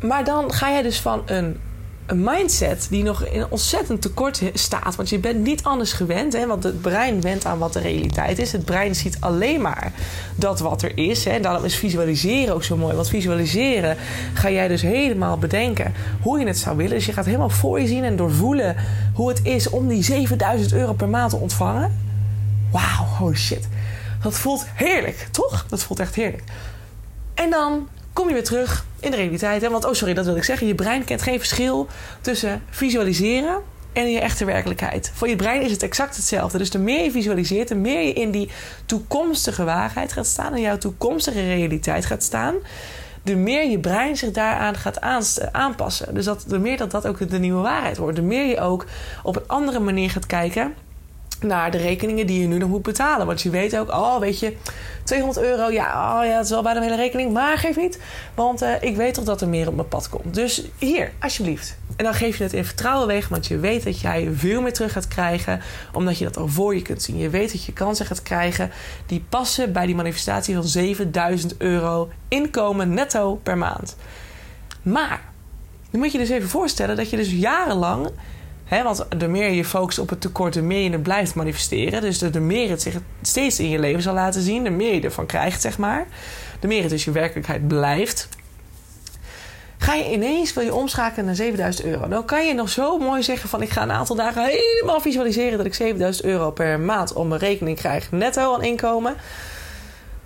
[0.01, 1.59] Maar dan ga je dus van een
[2.05, 4.95] een mindset die nog in ontzettend tekort staat.
[4.95, 6.33] Want je bent niet anders gewend.
[6.33, 6.47] Hè?
[6.47, 8.51] Want het brein went aan wat de realiteit is.
[8.51, 9.91] Het brein ziet alleen maar
[10.35, 11.25] dat wat er is.
[11.25, 11.31] Hè?
[11.31, 12.95] En daarom is visualiseren ook zo mooi.
[12.95, 13.97] Want visualiseren
[14.33, 16.93] ga jij dus helemaal bedenken hoe je het zou willen.
[16.93, 18.75] Dus je gaat helemaal voor je zien en doorvoelen
[19.13, 21.99] hoe het is om die 7000 euro per maand te ontvangen.
[22.71, 23.67] Wauw, holy shit.
[24.21, 25.65] Dat voelt heerlijk, toch?
[25.69, 26.43] Dat voelt echt heerlijk.
[27.33, 29.61] En dan kom je weer terug in de realiteit.
[29.61, 29.69] Hè?
[29.69, 30.67] Want, oh sorry, dat wil ik zeggen.
[30.67, 31.87] Je brein kent geen verschil
[32.21, 33.61] tussen visualiseren
[33.93, 35.11] en je echte werkelijkheid.
[35.13, 36.57] Voor je brein is het exact hetzelfde.
[36.57, 38.49] Dus de meer je visualiseert, de meer je in die
[38.85, 42.55] toekomstige waarheid gaat staan, in jouw toekomstige realiteit gaat staan,
[43.23, 45.01] de meer je brein zich daaraan gaat
[45.51, 46.13] aanpassen.
[46.13, 48.15] Dus dat, de meer dat dat ook de nieuwe waarheid wordt.
[48.15, 48.85] De meer je ook
[49.23, 50.73] op een andere manier gaat kijken
[51.43, 53.25] naar de rekeningen die je nu nog moet betalen.
[53.25, 54.55] Want je weet ook, oh weet je,
[55.03, 57.33] 200 euro, ja, oh ja, het is wel bijna een hele rekening.
[57.33, 57.99] Maar geef niet,
[58.35, 60.33] want uh, ik weet toch dat er meer op mijn pad komt.
[60.33, 61.77] Dus hier, alsjeblieft.
[61.95, 64.73] En dan geef je het in vertrouwen weg, want je weet dat jij veel meer
[64.73, 65.61] terug gaat krijgen.
[65.93, 67.17] Omdat je dat al voor je kunt zien.
[67.17, 68.71] Je weet dat je kansen gaat krijgen
[69.05, 73.95] die passen bij die manifestatie van 7000 euro inkomen netto per maand.
[74.81, 75.21] Maar,
[75.91, 78.09] dan moet je dus even voorstellen dat je dus jarenlang
[78.69, 82.01] want de meer je focust op het tekort, de meer je het blijft manifesteren.
[82.01, 85.01] Dus de, meer het zich steeds in je leven zal laten zien, de meer je
[85.01, 86.05] ervan krijgt, zeg maar.
[86.59, 88.29] De meer het dus je werkelijkheid blijft.
[89.77, 92.07] Ga je ineens, wil je omschakelen naar 7000 euro.
[92.07, 95.57] Dan kan je nog zo mooi zeggen van ik ga een aantal dagen helemaal visualiseren
[95.57, 98.11] dat ik 7000 euro per maand op mijn rekening krijg.
[98.11, 99.15] Netto aan inkomen.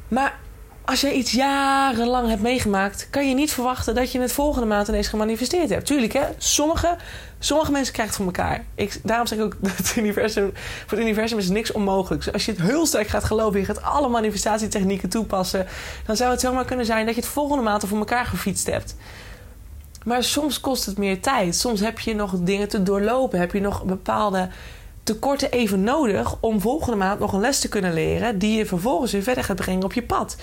[0.07, 0.39] Maar
[0.87, 4.87] als je iets jarenlang hebt meegemaakt, kan je niet verwachten dat je het volgende maand
[4.87, 5.85] ineens gemanifesteerd hebt.
[5.85, 6.23] Tuurlijk, hè?
[6.37, 6.95] Sommige,
[7.39, 8.65] sommige mensen krijgen het voor elkaar.
[8.75, 12.23] Ik, daarom zeg ik ook dat het universum, voor het universum is niks onmogelijk.
[12.23, 15.67] Dus als je het heel sterk gaat geloven, je gaat alle manifestatietechnieken toepassen,
[16.05, 18.95] dan zou het zomaar kunnen zijn dat je het volgende maand voor elkaar gefietst hebt.
[20.03, 21.55] Maar soms kost het meer tijd.
[21.55, 23.39] Soms heb je nog dingen te doorlopen.
[23.39, 24.49] Heb je nog bepaalde
[25.03, 29.11] tekorten even nodig om volgende maand nog een les te kunnen leren die je vervolgens
[29.11, 30.35] weer verder gaat brengen op je pad.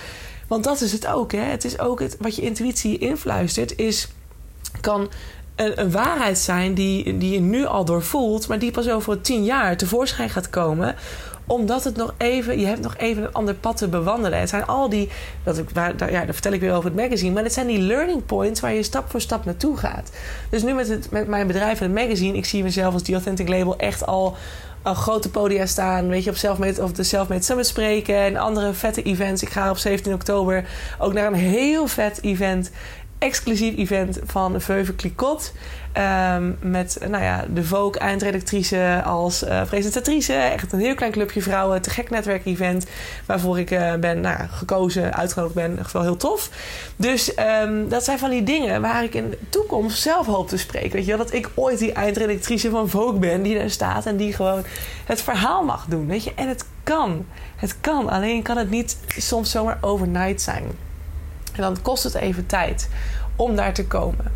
[0.48, 1.33] Want dat is het ook.
[1.33, 1.40] Hè?
[1.40, 4.09] Het is ook het, wat je intuïtie influistert, is,
[4.80, 5.09] kan
[5.57, 9.44] een, een, waarheid zijn die, die je nu al doorvoelt, maar die pas over tien
[9.44, 10.96] jaar tevoorschijn gaat komen
[11.46, 14.38] omdat het nog even, je hebt nog even een ander pad te bewandelen.
[14.38, 15.09] Het zijn al die,
[15.42, 17.78] dat ik, waar, ja, daar vertel ik weer over het magazine, maar het zijn die
[17.78, 20.11] learning points waar je stap voor stap naartoe gaat.
[20.50, 23.14] Dus nu met, het, met mijn bedrijf en het magazine, ik zie mezelf als die
[23.14, 24.37] Authentic Label echt al
[24.85, 26.09] op grote podia staan.
[26.09, 28.16] Weet je, op Selfmade of de Selfmade Summit spreken.
[28.16, 29.42] En andere vette events.
[29.42, 30.68] Ik ga op 17 oktober
[30.99, 32.70] ook naar een heel vet event.
[33.18, 35.53] Exclusief event van Veuve Clicot.
[35.94, 40.33] Ehm, met nou ja, de Vogue eindredactrice als uh, presentatrice.
[40.33, 41.83] Echt een heel klein clubje vrouwen.
[41.83, 42.87] Te gek netwerkevent.
[43.27, 45.79] Waarvoor ik uh, ben nou, gekozen, uitgenodigd ben.
[45.79, 46.50] Echt wel heel tof.
[46.96, 50.59] Dus um, dat zijn van die dingen waar ik in de toekomst zelf hoop te
[50.59, 50.92] spreken.
[50.92, 53.42] Weet je, dat ik ooit die eindredactrice van Vogue ben.
[53.42, 54.64] Die daar staat en die gewoon
[55.05, 56.07] het verhaal mag doen.
[56.07, 57.27] Weet je, en het kan.
[57.57, 58.11] Het kan.
[58.11, 60.64] Alleen kan het niet soms zomaar overnight zijn.
[61.55, 62.88] En dan kost het even tijd
[63.37, 64.33] om daar te komen.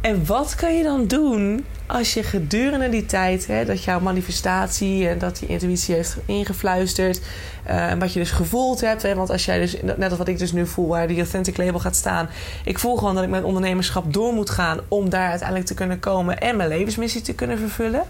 [0.00, 5.08] En wat kan je dan doen als je gedurende die tijd, hè, dat jouw manifestatie
[5.08, 7.20] en dat die intuïtie heeft ingefluisterd,
[7.64, 10.38] en wat je dus gevoeld hebt, hè, want als jij dus, net als wat ik
[10.38, 12.28] dus nu voel, waar die authentic label gaat staan,
[12.64, 15.98] ik voel gewoon dat ik mijn ondernemerschap door moet gaan om daar uiteindelijk te kunnen
[15.98, 18.02] komen en mijn levensmissie te kunnen vervullen.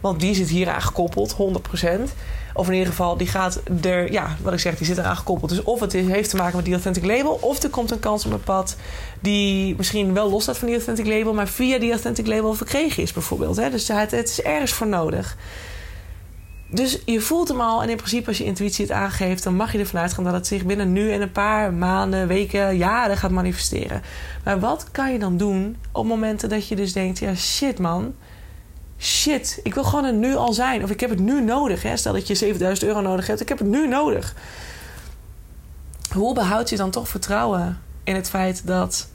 [0.00, 2.14] Want die zit hier aan gekoppeld, 100%.
[2.58, 5.50] Of in ieder geval, die gaat er, ja, wat ik zeg, die zit eraan gekoppeld.
[5.50, 8.24] Dus of het heeft te maken met die authentic label, of er komt een kans
[8.24, 8.76] op mijn pad
[9.20, 13.02] die misschien wel los staat van die authentic label, maar via die authentic label verkregen
[13.02, 13.56] is bijvoorbeeld.
[13.56, 13.70] Hè?
[13.70, 15.36] Dus het, het is ergens voor nodig.
[16.70, 19.42] Dus je voelt hem al en in principe als je intuïtie het aangeeft...
[19.42, 22.76] dan mag je ervan uitgaan dat het zich binnen nu en een paar maanden, weken,
[22.76, 24.02] jaren gaat manifesteren.
[24.44, 27.18] Maar wat kan je dan doen op momenten dat je dus denkt...
[27.18, 28.14] ja shit man,
[28.98, 30.82] shit, ik wil gewoon er nu al zijn.
[30.82, 31.82] Of ik heb het nu nodig.
[31.82, 31.96] Hè?
[31.96, 34.34] Stel dat je 7000 euro nodig hebt, ik heb het nu nodig.
[36.14, 39.08] Hoe behoud je dan toch vertrouwen in het feit dat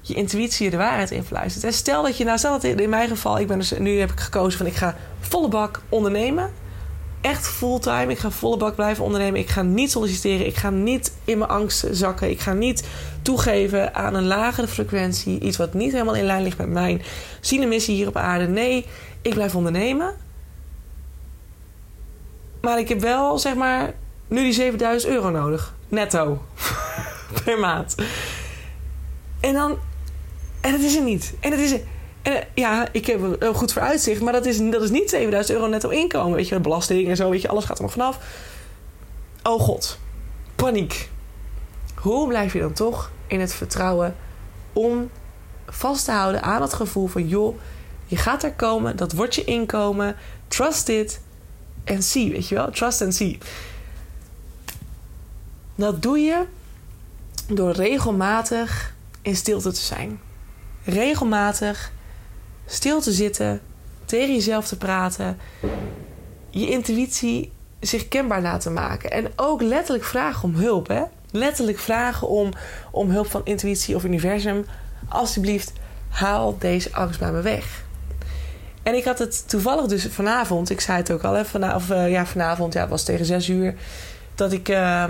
[0.00, 1.74] je intuïtie de waarheid influistert?
[1.74, 4.20] Stel dat je, nou stel dat in mijn geval, ik ben dus, nu heb ik
[4.20, 6.50] gekozen van ik ga volle bak ondernemen
[7.26, 8.06] echt fulltime.
[8.12, 9.40] Ik ga volle bak blijven ondernemen.
[9.40, 10.46] Ik ga niet solliciteren.
[10.46, 12.30] Ik ga niet in mijn angst zakken.
[12.30, 12.84] Ik ga niet
[13.22, 15.40] toegeven aan een lagere frequentie.
[15.40, 17.02] Iets wat niet helemaal in lijn ligt met mijn
[17.68, 18.46] missie hier op aarde.
[18.46, 18.86] Nee,
[19.22, 20.14] ik blijf ondernemen.
[22.60, 23.94] Maar ik heb wel, zeg maar,
[24.28, 25.74] nu die 7000 euro nodig.
[25.88, 26.42] Netto.
[27.44, 27.94] per maand.
[29.40, 29.78] En dan...
[30.60, 31.34] En het is er niet.
[31.40, 31.80] En het is er...
[32.26, 35.68] Eh, ja, ik heb een goed vooruitzicht, maar dat is, dat is niet 7000 euro
[35.68, 36.36] netto inkomen.
[36.36, 38.18] Weet je, belasting en zo, weet je, alles gaat er nog vanaf.
[39.42, 39.98] Oh god,
[40.56, 41.10] paniek.
[41.94, 44.16] Hoe blijf je dan toch in het vertrouwen
[44.72, 45.10] om
[45.66, 47.28] vast te houden aan het gevoel van...
[47.28, 47.58] joh,
[48.06, 50.16] je gaat er komen, dat wordt je inkomen.
[50.48, 51.20] Trust it
[51.84, 52.70] and see, weet je wel?
[52.70, 53.38] Trust and see.
[55.74, 56.44] Dat doe je
[57.48, 60.20] door regelmatig in stilte te zijn.
[60.84, 61.94] Regelmatig
[62.66, 63.60] stil te zitten,
[64.04, 65.38] tegen jezelf te praten,
[66.50, 69.10] je intuïtie zich kenbaar laten maken.
[69.10, 70.88] En ook letterlijk vragen om hulp.
[70.88, 71.02] Hè?
[71.30, 72.52] Letterlijk vragen om,
[72.90, 74.66] om hulp van intuïtie of universum.
[75.08, 75.72] Alsjeblieft,
[76.08, 77.84] haal deze angst bij me weg.
[78.82, 82.10] En ik had het toevallig dus vanavond, ik zei het ook al, hè, vanavond, uh,
[82.10, 83.74] ja, vanavond, ja, het was tegen zes uur,
[84.34, 85.04] dat ik uh,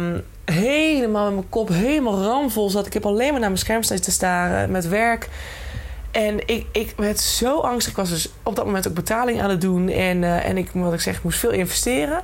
[0.45, 2.87] helemaal met mijn kop helemaal ramvol zat.
[2.87, 5.29] Ik heb alleen maar naar mijn scherm te staren met werk.
[6.17, 7.93] En ik, ik werd zo angstig.
[7.93, 9.89] Ik was dus op dat moment ook betaling aan het doen.
[9.89, 12.23] En, uh, en ik, wat ik zeg, moest veel investeren.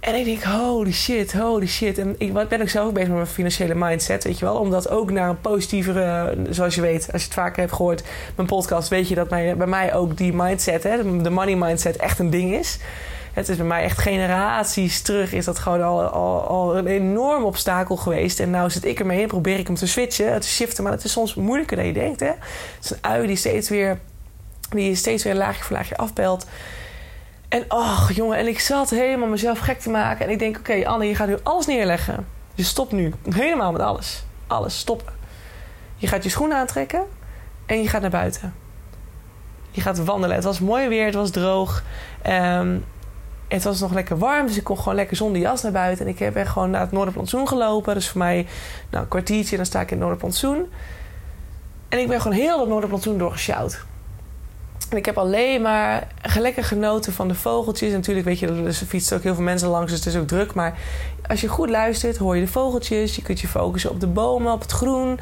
[0.00, 1.98] En ik denk, holy shit, holy shit.
[1.98, 4.56] En ik ben ook zelf bezig met mijn financiële mindset, weet je wel.
[4.56, 8.02] Om dat ook naar een positievere, zoals je weet, als je het vaker hebt gehoord,
[8.36, 12.18] mijn podcast, weet je dat bij mij ook die mindset, hè, de money mindset, echt
[12.18, 12.78] een ding is.
[13.36, 17.44] Het is bij mij echt generaties terug is dat gewoon al, al, al een enorm
[17.44, 18.40] obstakel geweest.
[18.40, 20.84] En nou zit ik ermee in, probeer ik hem te switchen, te shiften.
[20.84, 22.20] Maar het is soms moeilijker dan je denkt.
[22.20, 22.26] Hè?
[22.26, 23.98] Het is een ui die steeds weer,
[24.70, 26.46] die steeds weer laagje voor laagje afbelt.
[27.48, 30.26] En ach jongen, en ik zat helemaal mezelf gek te maken.
[30.26, 32.26] En ik denk, oké Anne, je gaat nu alles neerleggen.
[32.54, 33.14] Je stopt nu.
[33.30, 34.24] Helemaal met alles.
[34.46, 35.12] Alles, stoppen.
[35.96, 37.04] Je gaat je schoenen aantrekken
[37.66, 38.54] en je gaat naar buiten.
[39.70, 40.36] Je gaat wandelen.
[40.36, 41.82] Het was mooi weer, het was droog.
[42.26, 42.84] Um,
[43.48, 46.06] het was nog lekker warm, dus ik kon gewoon lekker zonder jas naar buiten.
[46.06, 47.94] En ik heb echt gewoon naar het Noorderplantsoen gelopen.
[47.94, 48.46] Dus voor mij
[48.90, 50.66] nou, een kwartiertje dan sta ik in het Noorderplantsoen.
[51.88, 53.84] En ik ben gewoon heel het Noorderplantsoen doorgesjouwd.
[54.90, 56.06] En ik heb alleen maar
[56.38, 57.92] lekker genoten van de vogeltjes.
[57.92, 60.54] Natuurlijk weet je, er fietsen ook heel veel mensen langs, dus het is ook druk.
[60.54, 60.78] Maar
[61.26, 63.16] als je goed luistert, hoor je de vogeltjes.
[63.16, 65.18] Je kunt je focussen op de bomen, op het groen.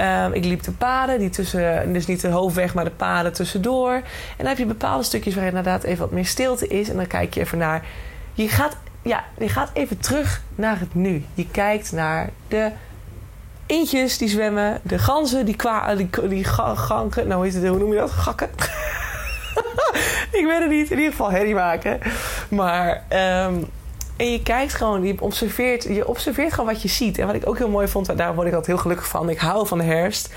[0.00, 3.92] Um, ik liep de paden, die tussen, dus niet de hoofdweg, maar de paden tussendoor.
[3.92, 4.02] En
[4.36, 6.88] dan heb je bepaalde stukjes waar inderdaad even wat meer stilte is.
[6.88, 7.84] En dan kijk je even naar.
[8.32, 11.24] Je gaat, ja, je gaat even terug naar het nu.
[11.34, 12.70] Je kijkt naar de
[13.66, 17.28] eentjes die zwemmen, de ganzen die kwa, die, die ganken.
[17.28, 18.10] Nou, hoe, hoe noem je dat?
[18.10, 18.48] Gakken.
[20.38, 20.90] ik weet het niet.
[20.90, 22.00] In ieder geval herrie maken.
[22.48, 23.02] Maar
[23.46, 23.66] um,
[24.18, 27.18] en je kijkt gewoon, je observeert, je observeert gewoon wat je ziet.
[27.18, 29.30] En wat ik ook heel mooi vond, daar word ik altijd heel gelukkig van.
[29.30, 30.34] Ik hou van de herfst.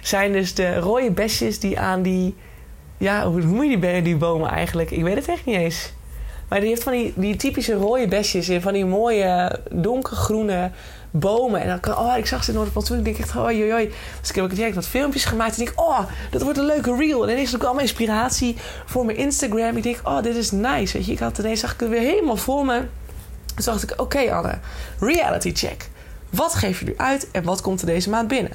[0.00, 2.36] Zijn dus de rode besjes die aan die.
[2.98, 4.90] Ja, hoe noem je die, die bomen eigenlijk?
[4.90, 5.92] Ik weet het echt niet eens.
[6.48, 10.70] Maar die heeft van die, die typische rode besjes in van die mooie donkergroene
[11.10, 11.60] bomen.
[11.60, 12.98] En dan kan, oh, ik zag ze in plantsoen.
[12.98, 13.92] Ik denk echt, oh, oi, oi.
[14.20, 15.54] Dus ik heb direct wat filmpjes gemaakt.
[15.54, 17.24] En ik denk, oh, dat wordt een leuke reel.
[17.24, 19.76] En ineens ook allemaal inspiratie voor mijn Instagram.
[19.76, 20.96] Ik denk, oh, dit is nice.
[20.96, 22.82] Weet je, ik had ineens zag ik het weer helemaal voor me.
[23.64, 24.58] Dus dacht ik, oké Anne,
[24.98, 25.88] reality check.
[26.30, 28.52] Wat geef je nu uit en wat komt er deze maand binnen?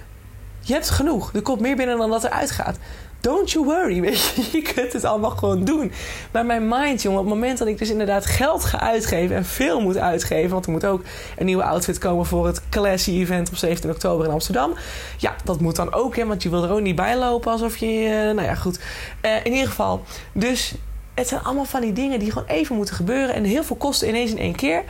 [0.60, 1.34] Je hebt genoeg.
[1.34, 2.78] Er komt meer binnen dan dat er uitgaat.
[3.22, 4.50] Don't you worry, weet je.
[4.52, 5.92] Je kunt het allemaal gewoon doen.
[6.32, 9.36] Maar mijn mind, jongen, op het moment dat ik dus inderdaad geld ga uitgeven...
[9.36, 10.50] en veel moet uitgeven...
[10.50, 11.02] want er moet ook
[11.38, 14.74] een nieuwe outfit komen voor het Classy Event op 17 oktober in Amsterdam.
[15.18, 17.78] Ja, dat moet dan ook, hè, want je wil er ook niet bij lopen alsof
[17.78, 17.88] je...
[17.88, 18.80] Uh, nou ja, goed.
[19.22, 20.76] Uh, in ieder geval, dus
[21.16, 23.36] het zijn allemaal van die dingen die gewoon even moeten gebeuren.
[23.36, 24.84] En heel veel kosten ineens in één keer.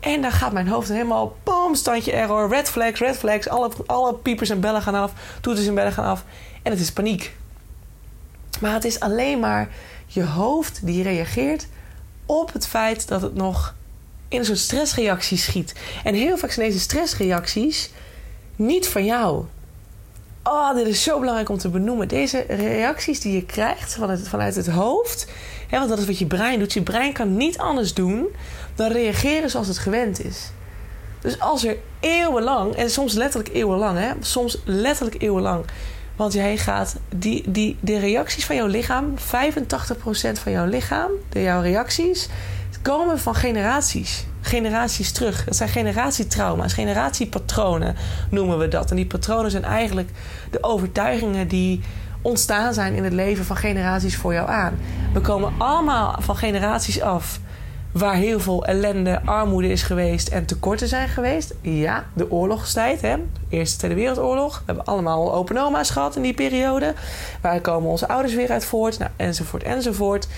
[0.00, 3.48] En dan gaat mijn hoofd helemaal, boom, standje error, red flags, red flags.
[3.48, 6.24] Alle, alle piepers en bellen gaan af, toeters en bellen gaan af.
[6.62, 7.36] En het is paniek.
[8.60, 9.68] Maar het is alleen maar
[10.06, 11.66] je hoofd die reageert
[12.26, 13.74] op het feit dat het nog
[14.28, 15.74] in een soort stressreactie schiet.
[16.04, 17.90] En heel vaak zijn deze stressreacties
[18.56, 19.44] niet van jou.
[20.46, 22.08] Oh, dit is zo belangrijk om te benoemen.
[22.08, 25.26] Deze reacties die je krijgt vanuit, het hoofd,
[25.68, 26.72] hè, want dat is wat je brein doet.
[26.72, 28.26] Je brein kan niet anders doen
[28.74, 30.50] dan reageren zoals het gewend is.
[31.20, 35.64] Dus als er eeuwenlang, en soms letterlijk eeuwenlang, hè, soms letterlijk eeuwenlang,
[36.16, 39.20] want jij gaat, die, die, de reacties van jouw lichaam, 85%
[40.42, 42.28] van jouw lichaam, de, jouw reacties,
[42.82, 44.24] komen van generaties.
[44.46, 45.44] Generaties terug.
[45.44, 47.96] Dat zijn generatietrauma's, generatiepatronen
[48.30, 48.90] noemen we dat.
[48.90, 50.10] En die patronen zijn eigenlijk
[50.50, 51.80] de overtuigingen die
[52.22, 54.78] ontstaan zijn in het leven van generaties voor jou aan.
[55.12, 57.40] We komen allemaal van generaties af
[57.92, 61.54] waar heel veel ellende, armoede is geweest en tekorten zijn geweest.
[61.60, 63.16] Ja, de oorlogstijd, hè?
[63.48, 64.58] Eerste Tweede Wereldoorlog.
[64.58, 66.94] We hebben allemaal open oma's gehad in die periode.
[67.40, 68.98] Waar komen onze ouders weer uit voort?
[68.98, 70.28] Nou, enzovoort, enzovoort.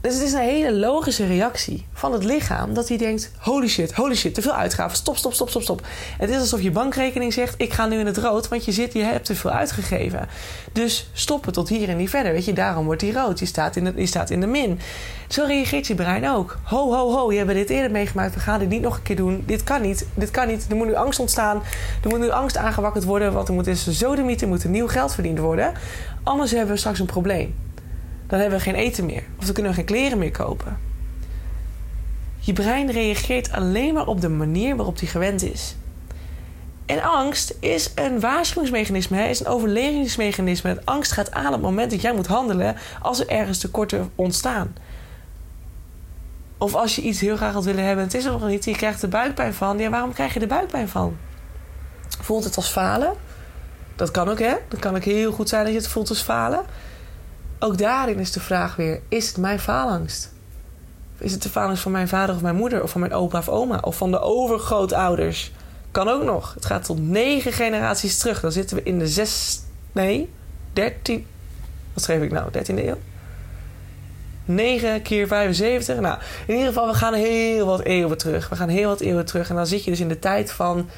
[0.00, 3.92] Dus het is een hele logische reactie van het lichaam dat hij denkt: holy shit,
[3.92, 4.96] holy shit, te veel uitgaven.
[4.96, 5.86] Stop, stop, stop, stop, stop.
[6.18, 8.92] Het is alsof je bankrekening zegt: ik ga nu in het rood, want je zit,
[8.92, 10.28] je hebt te veel uitgegeven.
[10.72, 12.32] Dus stoppen tot hier en niet verder.
[12.32, 13.38] Weet je, daarom wordt die rood.
[13.38, 14.80] Je staat in de, je staat in de min.
[15.28, 16.58] Zo reageert je brein ook.
[16.62, 18.34] Ho, ho, ho, je hebt dit eerder meegemaakt.
[18.34, 19.42] We gaan dit niet nog een keer doen.
[19.46, 20.06] Dit kan niet.
[20.14, 20.66] Dit kan niet.
[20.70, 21.62] Er moet nu angst ontstaan.
[22.02, 23.32] Er moet nu angst aangewakkerd worden.
[23.32, 25.72] Want er moet zo de mythe, moet er nieuw geld verdiend worden.
[26.22, 27.54] Anders hebben we straks een probleem
[28.30, 29.22] dan hebben we geen eten meer.
[29.38, 30.78] Of dan kunnen we geen kleren meer kopen.
[32.38, 35.76] Je brein reageert alleen maar op de manier waarop die gewend is.
[36.86, 40.70] En angst is een waarschuwingsmechanisme, is een overlevingsmechanisme.
[40.70, 44.10] En angst gaat aan op het moment dat jij moet handelen als er ergens tekorten
[44.14, 44.76] ontstaan.
[46.58, 48.76] Of als je iets heel graag wilt willen hebben, het is er nog niet, je
[48.76, 49.78] krijgt er buikpijn van.
[49.78, 51.16] Ja, waarom krijg je er buikpijn van?
[52.20, 53.12] Voelt het als falen?
[53.96, 54.54] Dat kan ook, hè?
[54.68, 56.60] Dat kan ook heel goed zijn dat je het voelt als falen.
[57.62, 60.32] Ook daarin is de vraag weer: is het mijn faalangst?
[61.18, 63.48] Is het de faalangst van mijn vader of mijn moeder, of van mijn opa of
[63.48, 65.52] oma, of van de overgrootouders?
[65.90, 66.54] Kan ook nog.
[66.54, 68.40] Het gaat tot negen generaties terug.
[68.40, 69.60] Dan zitten we in de zes.
[69.92, 70.30] Nee,
[70.72, 71.26] dertien.
[71.92, 72.50] Wat schreef ik nou?
[72.50, 72.98] Dertiende eeuw?
[74.44, 76.00] 9 keer 75.
[76.00, 78.48] Nou, in ieder geval, we gaan heel wat eeuwen terug.
[78.48, 79.48] We gaan heel wat eeuwen terug.
[79.48, 80.88] En dan zit je dus in de tijd van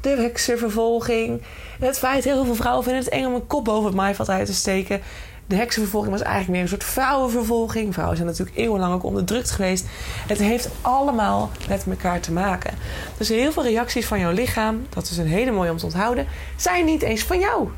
[0.00, 1.42] de heksenvervolging.
[1.80, 4.46] Het feit, heel veel vrouwen vinden het eng om een kop boven het maaiveld uit
[4.46, 5.00] te steken
[5.46, 7.92] de heksenvervolging was eigenlijk meer een soort vrouwenvervolging.
[7.92, 9.86] Vrouwen zijn natuurlijk eeuwenlang ook onderdrukt geweest.
[10.26, 12.74] Het heeft allemaal met elkaar te maken.
[13.18, 16.26] Dus heel veel reacties van jouw lichaam, dat is een hele mooie om te onthouden,
[16.56, 17.68] zijn niet eens van jou.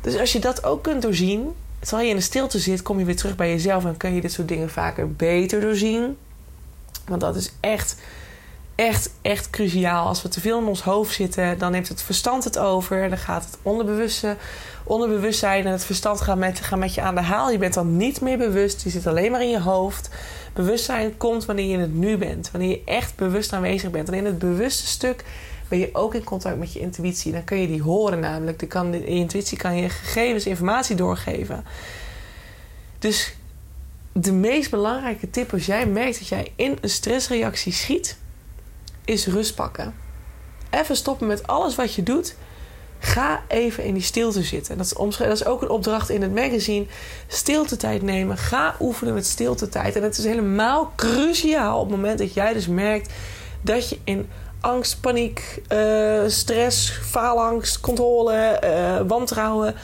[0.00, 3.04] Dus als je dat ook kunt doorzien, terwijl je in de stilte zit, kom je
[3.04, 6.16] weer terug bij jezelf en kun je dit soort dingen vaker beter doorzien.
[7.06, 7.96] Want dat is echt
[8.80, 10.06] echt, echt cruciaal.
[10.06, 13.08] Als we te veel in ons hoofd zitten, dan neemt het verstand het over.
[13.08, 14.36] Dan gaat het onderbewuste,
[14.84, 17.50] onderbewustzijn en het verstand gaan met, gaan met je aan de haal.
[17.50, 18.82] Je bent dan niet meer bewust.
[18.82, 20.10] Je zit alleen maar in je hoofd.
[20.52, 22.50] Bewustzijn komt wanneer je in het nu bent.
[22.50, 24.08] Wanneer je echt bewust aanwezig bent.
[24.08, 25.24] En in het bewuste stuk
[25.68, 27.32] ben je ook in contact met je intuïtie.
[27.32, 28.58] Dan kun je die horen namelijk.
[28.58, 31.64] De, kan, intuïtie kan je gegevens, informatie doorgeven.
[32.98, 33.34] Dus
[34.12, 38.18] de meest belangrijke tip als jij merkt dat jij in een stressreactie schiet
[39.04, 39.94] is rust pakken.
[40.70, 42.34] Even stoppen met alles wat je doet.
[42.98, 44.76] Ga even in die stilte zitten.
[44.76, 46.86] Dat is, dat is ook een opdracht in het magazine.
[47.26, 48.36] Stilte tijd nemen.
[48.36, 49.96] Ga oefenen met stilte tijd.
[49.96, 53.12] En het is helemaal cruciaal op het moment dat jij dus merkt
[53.60, 54.28] dat je in
[54.60, 59.74] angst, paniek, uh, stress, faalangst, controle, uh, wantrouwen.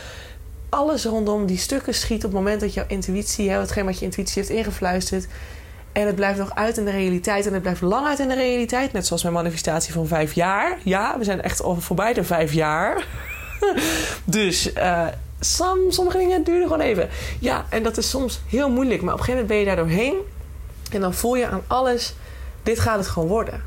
[0.69, 4.43] Alles rondom die stukken schiet op het moment dat jouw intuïtie, hetgeen wat je intuïtie
[4.43, 5.27] heeft ingefluisterd,
[5.97, 7.47] en het blijft nog uit in de realiteit.
[7.47, 8.93] En het blijft lang uit in de realiteit.
[8.93, 10.79] Net zoals mijn manifestatie van vijf jaar.
[10.83, 13.07] Ja, we zijn echt al voorbij de vijf jaar.
[14.25, 15.07] dus uh,
[15.89, 17.09] sommige dingen duren gewoon even.
[17.41, 19.03] Ja, en dat is soms heel moeilijk.
[19.03, 20.15] Maar op een gegeven moment ben je daar doorheen.
[20.91, 22.15] En dan voel je aan alles.
[22.63, 23.63] Dit gaat het gewoon worden.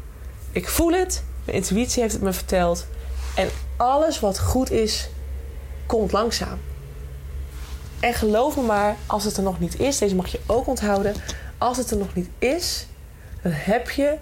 [0.51, 1.23] Ik voel het.
[1.45, 2.87] Mijn intuïtie heeft het me verteld.
[3.35, 5.09] En alles wat goed is,
[5.85, 6.59] komt langzaam.
[7.99, 11.13] En geloof me maar, als het er nog niet is, deze mag je ook onthouden
[11.59, 12.85] als het er nog niet is,
[13.43, 14.17] dan heb je.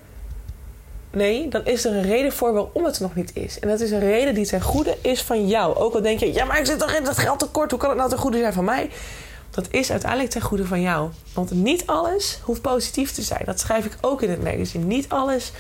[1.11, 3.59] Nee, dan is er een reden voor waarom het er nog niet is.
[3.59, 5.75] En dat is een reden die ten goede is van jou.
[5.75, 7.71] Ook al denk je, ja, maar ik zit toch in dat geld tekort.
[7.71, 8.89] Hoe kan het nou ten goede zijn van mij?
[9.49, 11.09] Dat is uiteindelijk ten goede van jou.
[11.33, 13.41] Want niet alles hoeft positief te zijn.
[13.45, 14.85] Dat schrijf ik ook in het magazine.
[14.85, 15.51] Niet alles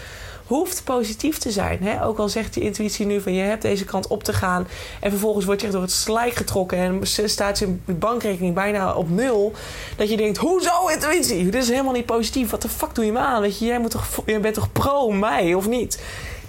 [0.47, 1.79] hoeft positief te zijn.
[1.81, 2.03] Hè?
[2.03, 4.67] Ook al zegt je intuïtie nu van je hebt deze kant op te gaan.
[4.99, 6.77] En vervolgens word je door het slijk getrokken.
[6.77, 9.53] En staat je bankrekening bijna op nul.
[9.97, 11.43] Dat je denkt, hoezo intuïtie?
[11.43, 12.49] Dit is helemaal niet positief.
[12.49, 13.41] Wat de fuck doe je me aan?
[13.41, 16.03] Weet je, jij, moet toch, jij bent toch pro mij of niet?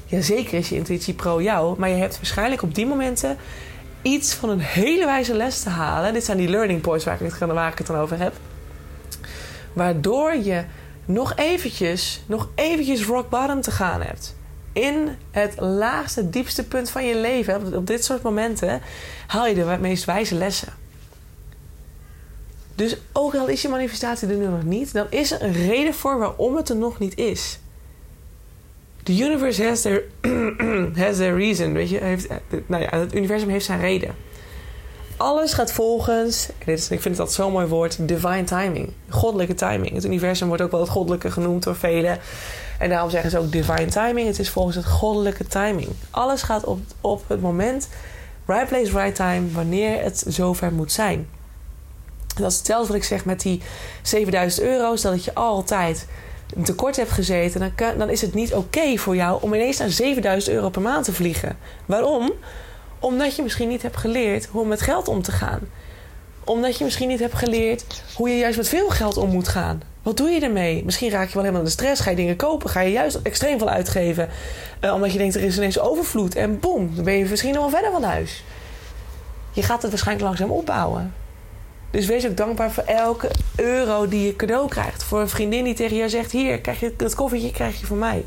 [0.06, 1.78] Jazeker is je intuïtie pro jou.
[1.78, 3.36] Maar je hebt waarschijnlijk op die momenten
[4.02, 6.12] iets van een hele wijze les te halen.
[6.12, 8.32] Dit zijn die learning points waar ik het, waar ik het over heb.
[9.72, 10.64] Waardoor je
[11.08, 14.36] nog eventjes, nog eventjes rock bottom te gaan hebt.
[14.72, 18.80] in het laagste, diepste punt van je leven, op dit soort momenten,
[19.26, 20.72] haal je de meest wijze lessen.
[22.74, 25.94] Dus ook al is je manifestatie er nu nog niet, dan is er een reden
[25.94, 27.58] voor waarom het er nog niet is.
[29.02, 30.02] The universe has their,
[31.04, 31.72] has their reason.
[31.72, 32.28] Weet je, heeft,
[32.66, 34.14] nou ja, het universum heeft zijn reden.
[35.18, 38.92] Alles gaat volgens, dit is, ik vind altijd zo'n mooi woord, divine timing.
[39.08, 39.92] Goddelijke timing.
[39.92, 42.18] Het universum wordt ook wel het goddelijke genoemd door velen.
[42.78, 44.26] En daarom zeggen ze ook divine timing.
[44.26, 45.88] Het is volgens het goddelijke timing.
[46.10, 47.88] Alles gaat op, op het moment,
[48.46, 51.28] right place, right time, wanneer het zover moet zijn.
[52.36, 53.62] dat is hetzelfde wat ik zeg met die
[54.02, 54.96] 7000 euro.
[55.02, 56.06] Dat je altijd
[56.56, 59.90] een tekort hebt gezeten, dan, dan is het niet oké voor jou om ineens naar
[59.90, 61.56] 7000 euro per maand te vliegen.
[61.86, 62.32] Waarom?
[62.98, 65.60] Omdat je misschien niet hebt geleerd hoe met geld om te gaan.
[66.44, 67.84] Omdat je misschien niet hebt geleerd
[68.14, 69.82] hoe je juist met veel geld om moet gaan.
[70.02, 70.84] Wat doe je ermee?
[70.84, 72.00] Misschien raak je wel helemaal in de stress.
[72.00, 72.70] Ga je dingen kopen?
[72.70, 74.28] Ga je juist extreem veel uitgeven?
[74.80, 76.34] Uh, omdat je denkt er is ineens overvloed.
[76.34, 78.44] En boem, dan ben je misschien nog wel verder van huis.
[79.52, 81.14] Je gaat het waarschijnlijk langzaam opbouwen.
[81.90, 85.02] Dus wees ook dankbaar voor elke euro die je cadeau krijgt.
[85.02, 87.98] Voor een vriendin die tegen jou zegt: Hier, krijg je dat koffietje krijg je van
[87.98, 88.24] mij.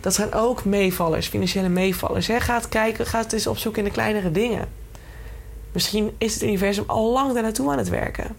[0.00, 2.26] Dat zijn ook meevallers, financiële meevallers.
[2.26, 2.40] Hè?
[2.40, 4.68] Ga kijken, ga het eens opzoeken in de kleinere dingen.
[5.72, 8.36] Misschien is het universum al lang daar naartoe aan het werken.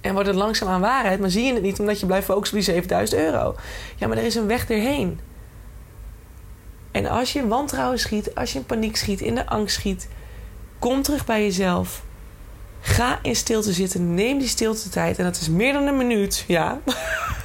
[0.00, 2.58] En wordt het langzaam aan waarheid, maar zie je het niet omdat je blijft focussen
[2.58, 3.54] op die 7000 euro.
[3.96, 5.20] Ja, maar er is een weg erheen.
[6.90, 10.08] En als je in wantrouwen schiet, als je in paniek schiet, in de angst schiet,
[10.78, 12.02] kom terug bij jezelf.
[12.80, 14.14] Ga in stilte zitten.
[14.14, 15.18] Neem die stilte tijd.
[15.18, 16.44] En dat is meer dan een minuut.
[16.46, 16.80] Ja.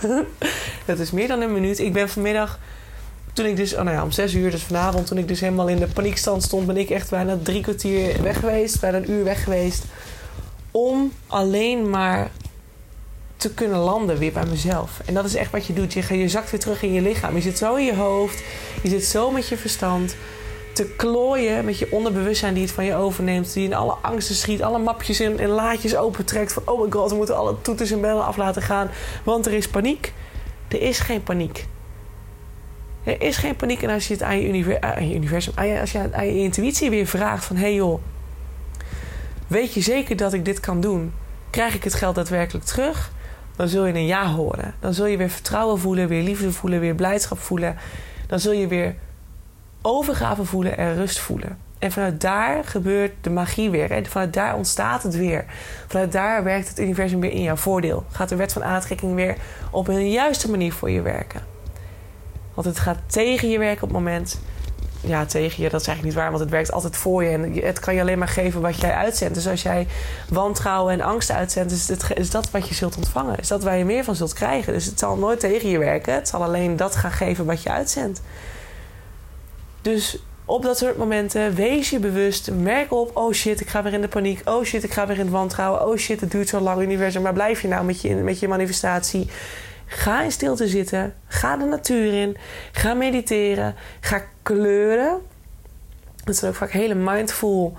[0.86, 1.80] dat is meer dan een minuut.
[1.80, 2.60] Ik ben vanmiddag.
[3.34, 5.68] Toen ik dus, oh nou ja, om zes uur, dus vanavond, toen ik dus helemaal
[5.68, 9.24] in de paniekstand stond, ben ik echt bijna drie kwartier weg geweest, bijna een uur
[9.24, 9.84] weg geweest.
[10.72, 12.30] Om alleen maar
[13.38, 15.02] te kunnen landen weer bij mezelf.
[15.06, 15.94] En dat is echt wat je doet.
[15.94, 17.36] Je, je zakt weer terug in je lichaam.
[17.36, 18.44] Je zit zo in je hoofd.
[18.84, 20.16] Je zit zo met je verstand
[20.74, 23.54] te klooien met je onderbewustzijn die het van je overneemt.
[23.54, 26.54] Die in alle angsten schiet, alle mapjes en, en laadjes opentrekt.
[26.54, 28.90] Van oh my god, we moeten alle toeters en bellen af laten gaan.
[29.24, 30.14] Want er is paniek.
[30.68, 31.66] Er is geen paniek.
[33.04, 33.82] Er is geen paniek.
[33.82, 37.08] En als je het aan je, aan universum, aan als je aan je intuïtie weer
[37.08, 37.56] vraagt van...
[37.56, 38.02] hey joh,
[39.48, 41.14] weet je zeker dat ik dit kan doen?
[41.50, 43.12] Krijg ik het geld daadwerkelijk terug?
[43.56, 44.76] Dan zul je een ja horen.
[44.80, 47.78] Dan zul je weer vertrouwen voelen, weer liefde voelen, weer blijdschap voelen.
[48.28, 48.96] Dan zul je weer
[49.84, 51.58] overgave voelen en rust voelen.
[51.80, 53.92] En vanuit daar gebeurt de magie weer.
[53.92, 55.46] En vanuit daar ontstaat het weer.
[55.88, 58.06] Vanuit daar werkt het universum weer in jouw voordeel.
[58.12, 59.36] Gaat de wet van aantrekking weer
[59.72, 61.42] op een juiste manier voor je werken.
[62.54, 64.42] Want het gaat tegen je werken op het moment.
[65.02, 67.30] Ja, tegen je, dat is eigenlijk niet waar, want het werkt altijd voor je.
[67.30, 69.36] En het kan je alleen maar geven wat jij uitzendt.
[69.36, 69.88] Dus als jij
[70.30, 73.38] wantrouwen en angst uitzendt, is, het, is dat wat je zult ontvangen.
[73.40, 74.74] Is dat waar je meer van zult krijgen.
[74.74, 76.14] Dus het zal nooit tegen je werken.
[76.14, 78.22] Het zal alleen dat gaan geven wat je uitzendt.
[79.84, 82.52] Dus op dat soort momenten wees je bewust.
[82.52, 84.42] Merk op, oh shit, ik ga weer in de paniek.
[84.46, 85.88] Oh shit, ik ga weer in het wantrouwen.
[85.88, 87.22] Oh shit, het duurt zo lang, universum.
[87.22, 89.30] Maar blijf je nou met je, met je manifestatie?
[89.86, 91.16] Ga in stilte zitten.
[91.28, 92.38] Ga de natuur in.
[92.72, 93.76] Ga mediteren.
[94.00, 95.20] Ga kleuren.
[96.24, 97.78] Dat zijn ook vaak hele mindful,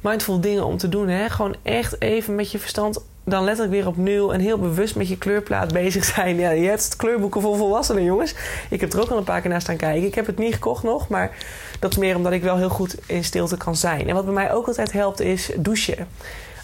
[0.00, 1.08] mindful dingen om te doen.
[1.08, 1.28] Hè?
[1.28, 5.18] Gewoon echt even met je verstand dan letterlijk weer opnieuw en heel bewust met je
[5.18, 6.36] kleurplaat bezig zijn.
[6.36, 8.34] Ja, je hebt kleurboeken voor volwassenen, jongens.
[8.70, 10.06] Ik heb er ook al een paar keer naar staan kijken.
[10.06, 11.36] Ik heb het niet gekocht nog, maar
[11.78, 14.08] dat is meer omdat ik wel heel goed in stilte kan zijn.
[14.08, 16.08] En wat bij mij ook altijd helpt is douchen.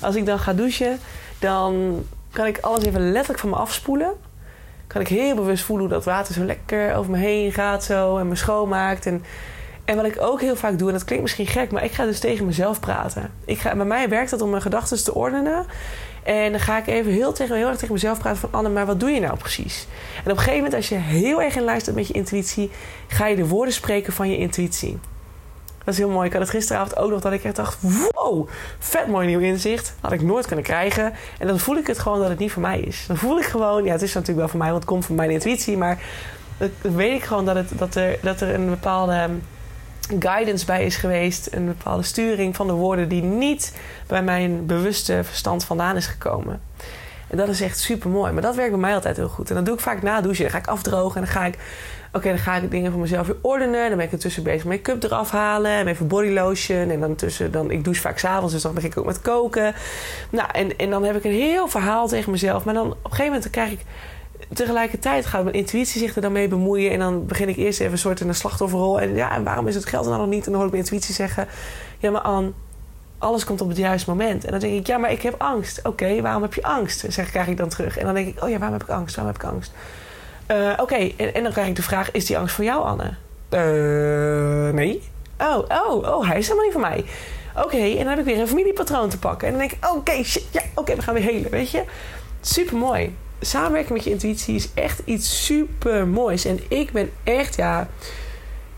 [0.00, 0.98] Als ik dan ga douchen,
[1.38, 4.12] dan kan ik alles even letterlijk van me afspoelen.
[4.86, 8.16] Kan ik heel bewust voelen hoe dat water zo lekker over me heen gaat zo
[8.16, 9.06] en me schoonmaakt.
[9.06, 9.24] En,
[9.84, 12.04] en wat ik ook heel vaak doe, en dat klinkt misschien gek, maar ik ga
[12.04, 13.30] dus tegen mezelf praten.
[13.44, 15.66] Ik ga, bij mij werkt het om mijn gedachten te ordenen.
[16.24, 18.48] En dan ga ik even heel, tegen, heel erg tegen mezelf praten van...
[18.52, 19.86] Anne, maar wat doe je nou precies?
[20.16, 22.70] En op een gegeven moment, als je heel erg in luistert met je intuïtie...
[23.08, 24.98] ga je de woorden spreken van je intuïtie.
[25.84, 26.26] Dat is heel mooi.
[26.26, 27.78] Ik had het gisteravond ook nog dat ik echt dacht...
[27.80, 28.48] wow,
[28.78, 29.94] vet mooi nieuw inzicht.
[30.00, 31.12] Had ik nooit kunnen krijgen.
[31.38, 33.04] En dan voel ik het gewoon dat het niet voor mij is.
[33.06, 33.84] Dan voel ik gewoon...
[33.84, 35.76] Ja, het is natuurlijk wel voor mij, want het komt van mijn intuïtie.
[35.76, 35.98] Maar
[36.58, 39.28] dan weet ik gewoon dat, het, dat, er, dat er een bepaalde
[40.18, 41.48] guidance bij is geweest.
[41.50, 43.74] Een bepaalde sturing van de woorden die niet
[44.07, 46.61] bij mijn bewuste verstand vandaan is gekomen.
[47.28, 48.32] En dat is echt super mooi.
[48.32, 49.48] Maar dat werkt bij mij altijd heel goed.
[49.48, 50.42] En dat doe ik vaak na douchen.
[50.42, 51.59] Dan ga ik afdrogen en dan ga ik.
[52.12, 53.88] Oké, dan ga ik dingen voor mezelf weer ordenen.
[53.88, 55.70] Dan ben ik ertussen bezig make-up eraf halen.
[55.70, 56.90] En even body lotion.
[56.90, 59.74] En dan tussen, dan, ik douche vaak s'avonds, dus dan begin ik ook met koken.
[60.30, 62.64] Nou, en, en dan heb ik een heel verhaal tegen mezelf.
[62.64, 63.80] Maar dan op een gegeven moment krijg ik
[64.55, 66.92] tegelijkertijd gaat mijn intuïtie zich er dan mee bemoeien.
[66.92, 69.00] En dan begin ik eerst even een soort in een slachtofferrol.
[69.00, 70.46] En ja, en waarom is het geld nou nog niet?
[70.46, 71.48] En dan hoor ik mijn intuïtie zeggen:
[71.98, 72.50] Ja, maar Anne,
[73.18, 74.44] alles komt op het juiste moment.
[74.44, 75.80] En dan denk ik: Ja, maar ik heb angst.
[75.82, 77.05] Oké, waarom heb je angst?
[77.09, 77.98] Zeg, krijg ik dan terug.
[77.98, 79.16] En dan denk ik: Oh ja, waarom heb ik angst?
[79.16, 79.72] Waarom heb ik angst?
[80.50, 83.14] Uh, Oké, en, en, dan krijg ik de vraag: is die angst voor jou, Anne?
[83.50, 85.02] Uh, nee.
[85.38, 87.05] Oh, oh, oh, hij is helemaal niet voor mij.
[87.64, 89.48] Oké, en dan heb ik weer een familiepatroon te pakken.
[89.48, 91.84] En dan denk ik: oké, shit, ja, oké, we gaan weer helen, weet je?
[92.40, 93.16] Super mooi.
[93.45, 96.45] Samenwerken met je intuïtie is echt iets super moois.
[96.45, 97.88] En ik ben echt, ja,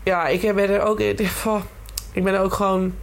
[0.03, 2.93] ja, ik ben er ook, ik ben er ook gewoon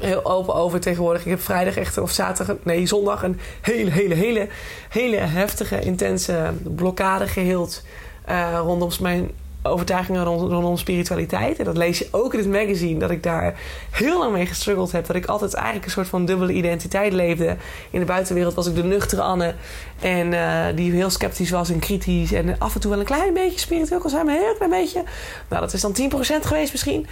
[0.00, 1.22] heel open over tegenwoordig.
[1.22, 4.48] Ik heb vrijdag echt, of zaterdag, nee, zondag een hele, hele, hele,
[4.88, 7.82] hele heftige, intense blokkade geheeld.
[8.28, 9.30] Uh, rondom mijn
[9.62, 11.58] overtuigingen rondom spiritualiteit.
[11.58, 12.98] En dat lees je ook in het magazine.
[12.98, 13.54] Dat ik daar
[13.90, 15.06] heel lang mee gestruggeld heb.
[15.06, 17.56] Dat ik altijd eigenlijk een soort van dubbele identiteit leefde.
[17.90, 19.54] In de buitenwereld was ik de nuchtere Anne.
[20.00, 22.32] En uh, die heel sceptisch was en kritisch.
[22.32, 24.26] En af en toe wel een klein beetje spiritueel kon zijn.
[24.26, 25.04] Maar een heel klein beetje.
[25.48, 25.96] Nou, dat is dan
[26.40, 27.06] 10% geweest misschien.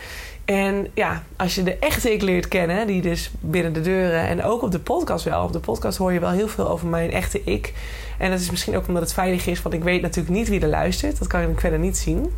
[0.45, 4.43] En ja, als je de echte ik leert kennen, die dus binnen de deuren en
[4.43, 5.45] ook op de podcast wel.
[5.45, 7.73] Op de podcast hoor je wel heel veel over mijn echte ik.
[8.19, 10.61] En dat is misschien ook omdat het veilig is, want ik weet natuurlijk niet wie
[10.61, 11.19] er luistert.
[11.19, 12.33] Dat kan ik verder niet zien.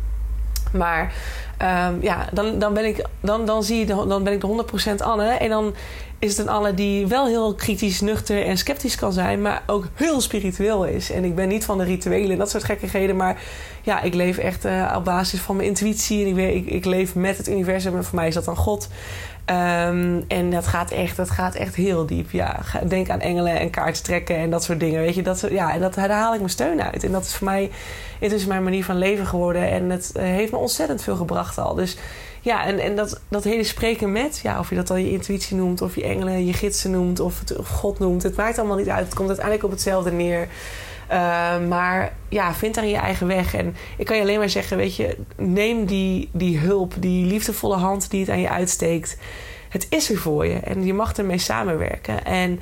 [0.73, 1.13] Maar
[1.61, 4.65] um, ja, dan, dan, ben ik, dan, dan, zie je de, dan ben ik de
[4.97, 5.27] 100% Anne.
[5.27, 5.73] En dan
[6.19, 9.87] is het een Anne die wel heel kritisch, nuchter en sceptisch kan zijn, maar ook
[9.93, 11.11] heel spiritueel is.
[11.11, 13.41] En ik ben niet van de rituelen en dat soort gekkigheden, maar
[13.81, 17.15] ja, ik leef echt uh, op basis van mijn intuïtie en ik, ik, ik leef
[17.15, 18.87] met het universum en voor mij is dat dan God.
[19.51, 22.31] Um, en dat gaat, echt, dat gaat echt heel diep.
[22.31, 25.01] Ja, denk aan engelen en kaarten trekken en dat soort dingen.
[25.01, 27.03] Weet je, dat, ja, dat, daar haal ik mijn steun uit.
[27.03, 27.71] En dat is voor mij,
[28.19, 29.69] het is mijn manier van leven geworden.
[29.69, 31.75] En het uh, heeft me ontzettend veel gebracht al.
[31.75, 31.97] Dus
[32.41, 35.57] ja, en, en dat, dat hele spreken met, ja, of je dat dan je intuïtie
[35.57, 38.23] noemt, of je engelen, je gidsen noemt, of, het, of God noemt.
[38.23, 39.05] Het maakt allemaal niet uit.
[39.05, 40.47] Het komt uiteindelijk op hetzelfde neer.
[41.11, 43.53] Uh, maar ja, vind daar je eigen weg.
[43.53, 47.75] En ik kan je alleen maar zeggen, weet je, neem die, die hulp, die liefdevolle
[47.75, 49.17] hand die het aan je uitsteekt.
[49.69, 52.25] Het is er voor je en je mag ermee samenwerken.
[52.25, 52.59] En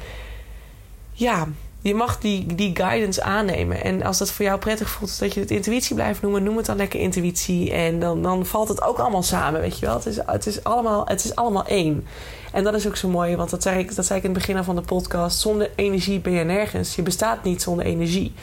[1.12, 1.47] ja,
[1.82, 3.84] je mag die, die guidance aannemen.
[3.84, 6.65] En als dat voor jou prettig voelt dat je het intuïtie blijft noemen, noem het
[6.65, 7.71] dan lekker intuïtie.
[7.71, 9.95] En dan, dan valt het ook allemaal samen, weet je wel.
[9.95, 12.07] Het is, het is, allemaal, het is allemaal één.
[12.51, 14.39] En dat is ook zo mooi, want dat zei, ik, dat zei ik in het
[14.39, 15.39] begin van de podcast.
[15.39, 16.95] Zonder energie ben je nergens.
[16.95, 18.34] Je bestaat niet zonder energie.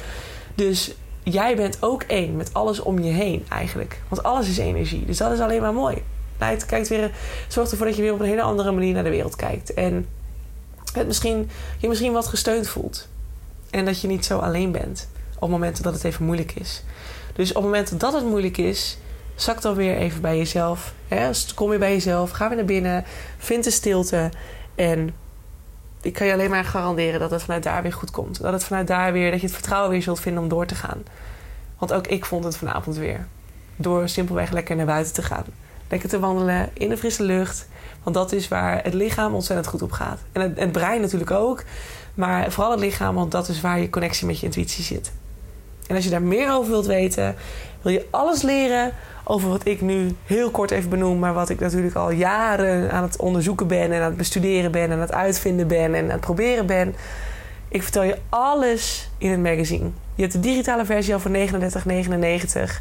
[0.55, 4.03] Dus jij bent ook één met alles om je heen eigenlijk.
[4.09, 5.05] Want alles is energie.
[5.05, 6.03] Dus dat is alleen maar mooi.
[6.39, 7.11] Leidt, kijkt weer,
[7.49, 9.74] zorgt ervoor dat je weer op een hele andere manier naar de wereld kijkt.
[9.74, 10.07] En
[10.93, 13.09] het misschien, je misschien wat gesteund voelt.
[13.71, 15.09] En dat je niet zo alleen bent
[15.39, 16.83] op momenten dat het even moeilijk is.
[17.33, 18.99] Dus op momenten dat het moeilijk is,
[19.35, 20.95] zak dan weer even bij jezelf.
[21.55, 23.05] Kom weer bij jezelf, ga weer naar binnen,
[23.39, 24.31] vind de stilte.
[24.75, 25.14] En
[26.01, 28.43] ik kan je alleen maar garanderen dat het vanuit daar weer goed komt.
[28.43, 30.75] Dat het vanuit daar weer, dat je het vertrouwen weer zult vinden om door te
[30.75, 31.03] gaan.
[31.79, 33.27] Want ook ik vond het vanavond weer.
[33.77, 35.45] Door simpelweg lekker naar buiten te gaan.
[35.89, 37.69] Lekker te wandelen in de frisse lucht.
[38.07, 40.19] Want dat is waar het lichaam ontzettend goed op gaat.
[40.33, 41.63] En het, het brein natuurlijk ook.
[42.15, 45.13] Maar vooral het lichaam, want dat is waar je connectie met je intuïtie zit.
[45.87, 47.35] En als je daar meer over wilt weten,
[47.83, 48.93] wil je alles leren
[49.25, 53.03] over wat ik nu heel kort even benoem, maar wat ik natuurlijk al jaren aan
[53.03, 56.11] het onderzoeken ben en aan het bestuderen ben en aan het uitvinden ben en aan
[56.11, 56.95] het proberen ben.
[57.69, 59.91] Ik vertel je alles in het magazine.
[60.15, 62.73] Je hebt de digitale versie al voor 39,99.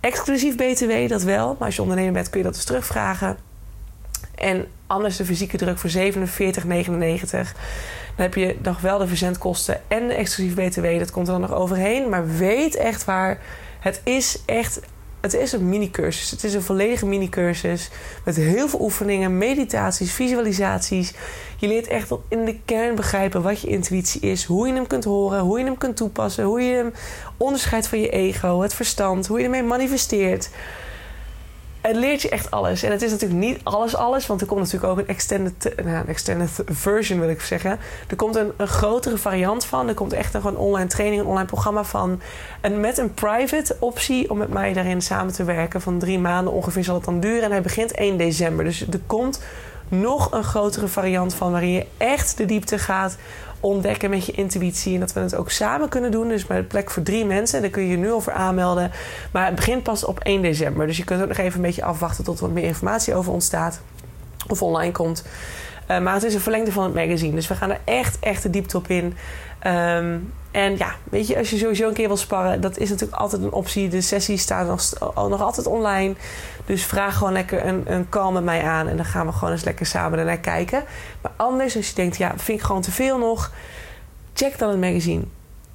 [0.00, 1.56] Exclusief BTW, dat wel.
[1.58, 3.48] Maar als je ondernemer bent, kun je dat dus terugvragen.
[4.40, 6.10] En anders de fysieke druk voor 47,99.
[8.16, 10.98] Dan heb je nog wel de verzendkosten en de exclusief BTW.
[10.98, 12.08] Dat komt er dan nog overheen.
[12.08, 13.40] Maar weet echt waar.
[13.80, 14.80] Het is echt.
[15.20, 16.30] Het is een mini-cursus.
[16.30, 17.90] Het is een volledige mini-cursus.
[18.24, 21.14] Met heel veel oefeningen, meditaties, visualisaties.
[21.56, 24.44] Je leert echt tot in de kern begrijpen wat je intuïtie is.
[24.44, 26.44] Hoe je hem kunt horen, hoe je hem kunt toepassen.
[26.44, 26.92] Hoe je hem
[27.36, 29.26] onderscheidt van je ego, het verstand.
[29.26, 30.50] Hoe je ermee manifesteert
[31.80, 32.82] het leert je echt alles.
[32.82, 35.96] En het is natuurlijk niet alles alles, want er komt natuurlijk ook een extended, nou,
[35.96, 37.78] een extended version wil ik zeggen.
[38.08, 39.88] Er komt een, een grotere variant van.
[39.88, 42.20] Er komt echt een online training, een online programma van.
[42.60, 45.80] En met een private optie om met mij daarin samen te werken.
[45.80, 47.42] Van drie maanden ongeveer zal het dan duren.
[47.42, 48.64] En hij begint 1 december.
[48.64, 49.42] Dus er komt
[49.88, 53.16] nog een grotere variant van waarin je echt de diepte gaat
[53.60, 54.94] ontdekken met je intuïtie.
[54.94, 56.28] En dat we het ook samen kunnen doen.
[56.28, 57.60] Dus met plek voor drie mensen.
[57.60, 58.90] Daar kun je je nu over aanmelden.
[59.32, 60.86] Maar het begint pas op 1 december.
[60.86, 63.32] Dus je kunt ook nog even een beetje afwachten tot er wat meer informatie over
[63.32, 63.80] ontstaat.
[64.48, 65.24] Of online komt.
[65.90, 67.34] Uh, maar het is een verlengde van het magazine.
[67.34, 69.14] Dus we gaan er echt, echt de diepte op in.
[69.66, 73.20] Um, en ja, weet je, als je sowieso een keer wil sparren, dat is natuurlijk
[73.20, 73.88] altijd een optie.
[73.88, 74.82] De sessies staan nog,
[75.14, 76.14] nog altijd online.
[76.64, 78.88] Dus vraag gewoon lekker een, een call met mij aan.
[78.88, 80.84] En dan gaan we gewoon eens lekker samen ernaar kijken.
[81.22, 83.52] Maar anders, als je denkt, ja, vind ik gewoon te veel nog.
[84.34, 85.22] Check dan het magazine.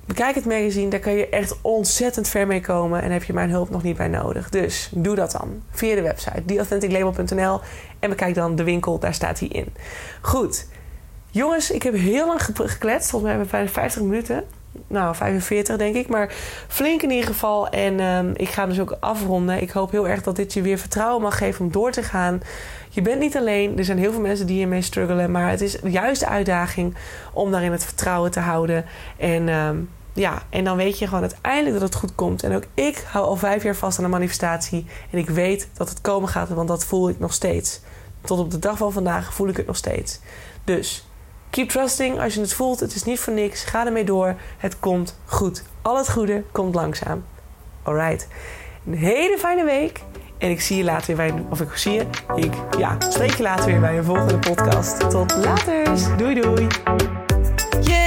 [0.05, 3.01] Bekijk het magazine, daar kan je echt ontzettend ver mee komen.
[3.01, 4.49] En heb je mijn hulp nog niet bij nodig.
[4.49, 7.59] Dus doe dat dan via de website, theauthenticlabel.nl.
[7.99, 9.73] En bekijk dan de winkel, daar staat hij in.
[10.21, 10.67] Goed.
[11.29, 13.09] Jongens, ik heb heel lang gekletst.
[13.09, 14.43] Volgens mij hebben we 50 minuten.
[14.87, 16.07] Nou, 45 denk ik.
[16.07, 16.33] Maar
[16.67, 17.69] flink in ieder geval.
[17.69, 19.61] En ehm, ik ga dus ook afronden.
[19.61, 22.41] Ik hoop heel erg dat dit je weer vertrouwen mag geven om door te gaan.
[22.89, 23.77] Je bent niet alleen.
[23.77, 25.31] Er zijn heel veel mensen die hiermee struggelen.
[25.31, 26.95] Maar het is juist de uitdaging
[27.33, 28.85] om daarin het vertrouwen te houden.
[29.17, 29.77] En ehm,
[30.13, 32.43] ja, en dan weet je gewoon uiteindelijk dat het goed komt.
[32.43, 34.85] En ook ik hou al vijf jaar vast aan de manifestatie.
[35.11, 37.81] En ik weet dat het komen gaat, want dat voel ik nog steeds.
[38.21, 40.19] Tot op de dag van vandaag voel ik het nog steeds.
[40.63, 41.05] Dus
[41.55, 42.19] keep trusting.
[42.19, 43.63] Als je het voelt, het is niet voor niks.
[43.63, 44.35] Ga ermee door.
[44.57, 45.63] Het komt goed.
[45.81, 47.23] Al het goede komt langzaam.
[47.83, 48.27] Alright.
[48.85, 50.01] Een hele fijne week.
[50.37, 51.43] En ik zie je later weer bij...
[51.49, 52.05] Of ik zie je...
[52.35, 55.09] Ik, ja, spreek je later weer bij een volgende podcast.
[55.09, 56.17] Tot later.
[56.17, 56.67] Doei doei.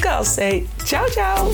[0.00, 0.66] Girls Say.
[0.84, 1.52] Tchau, tchau!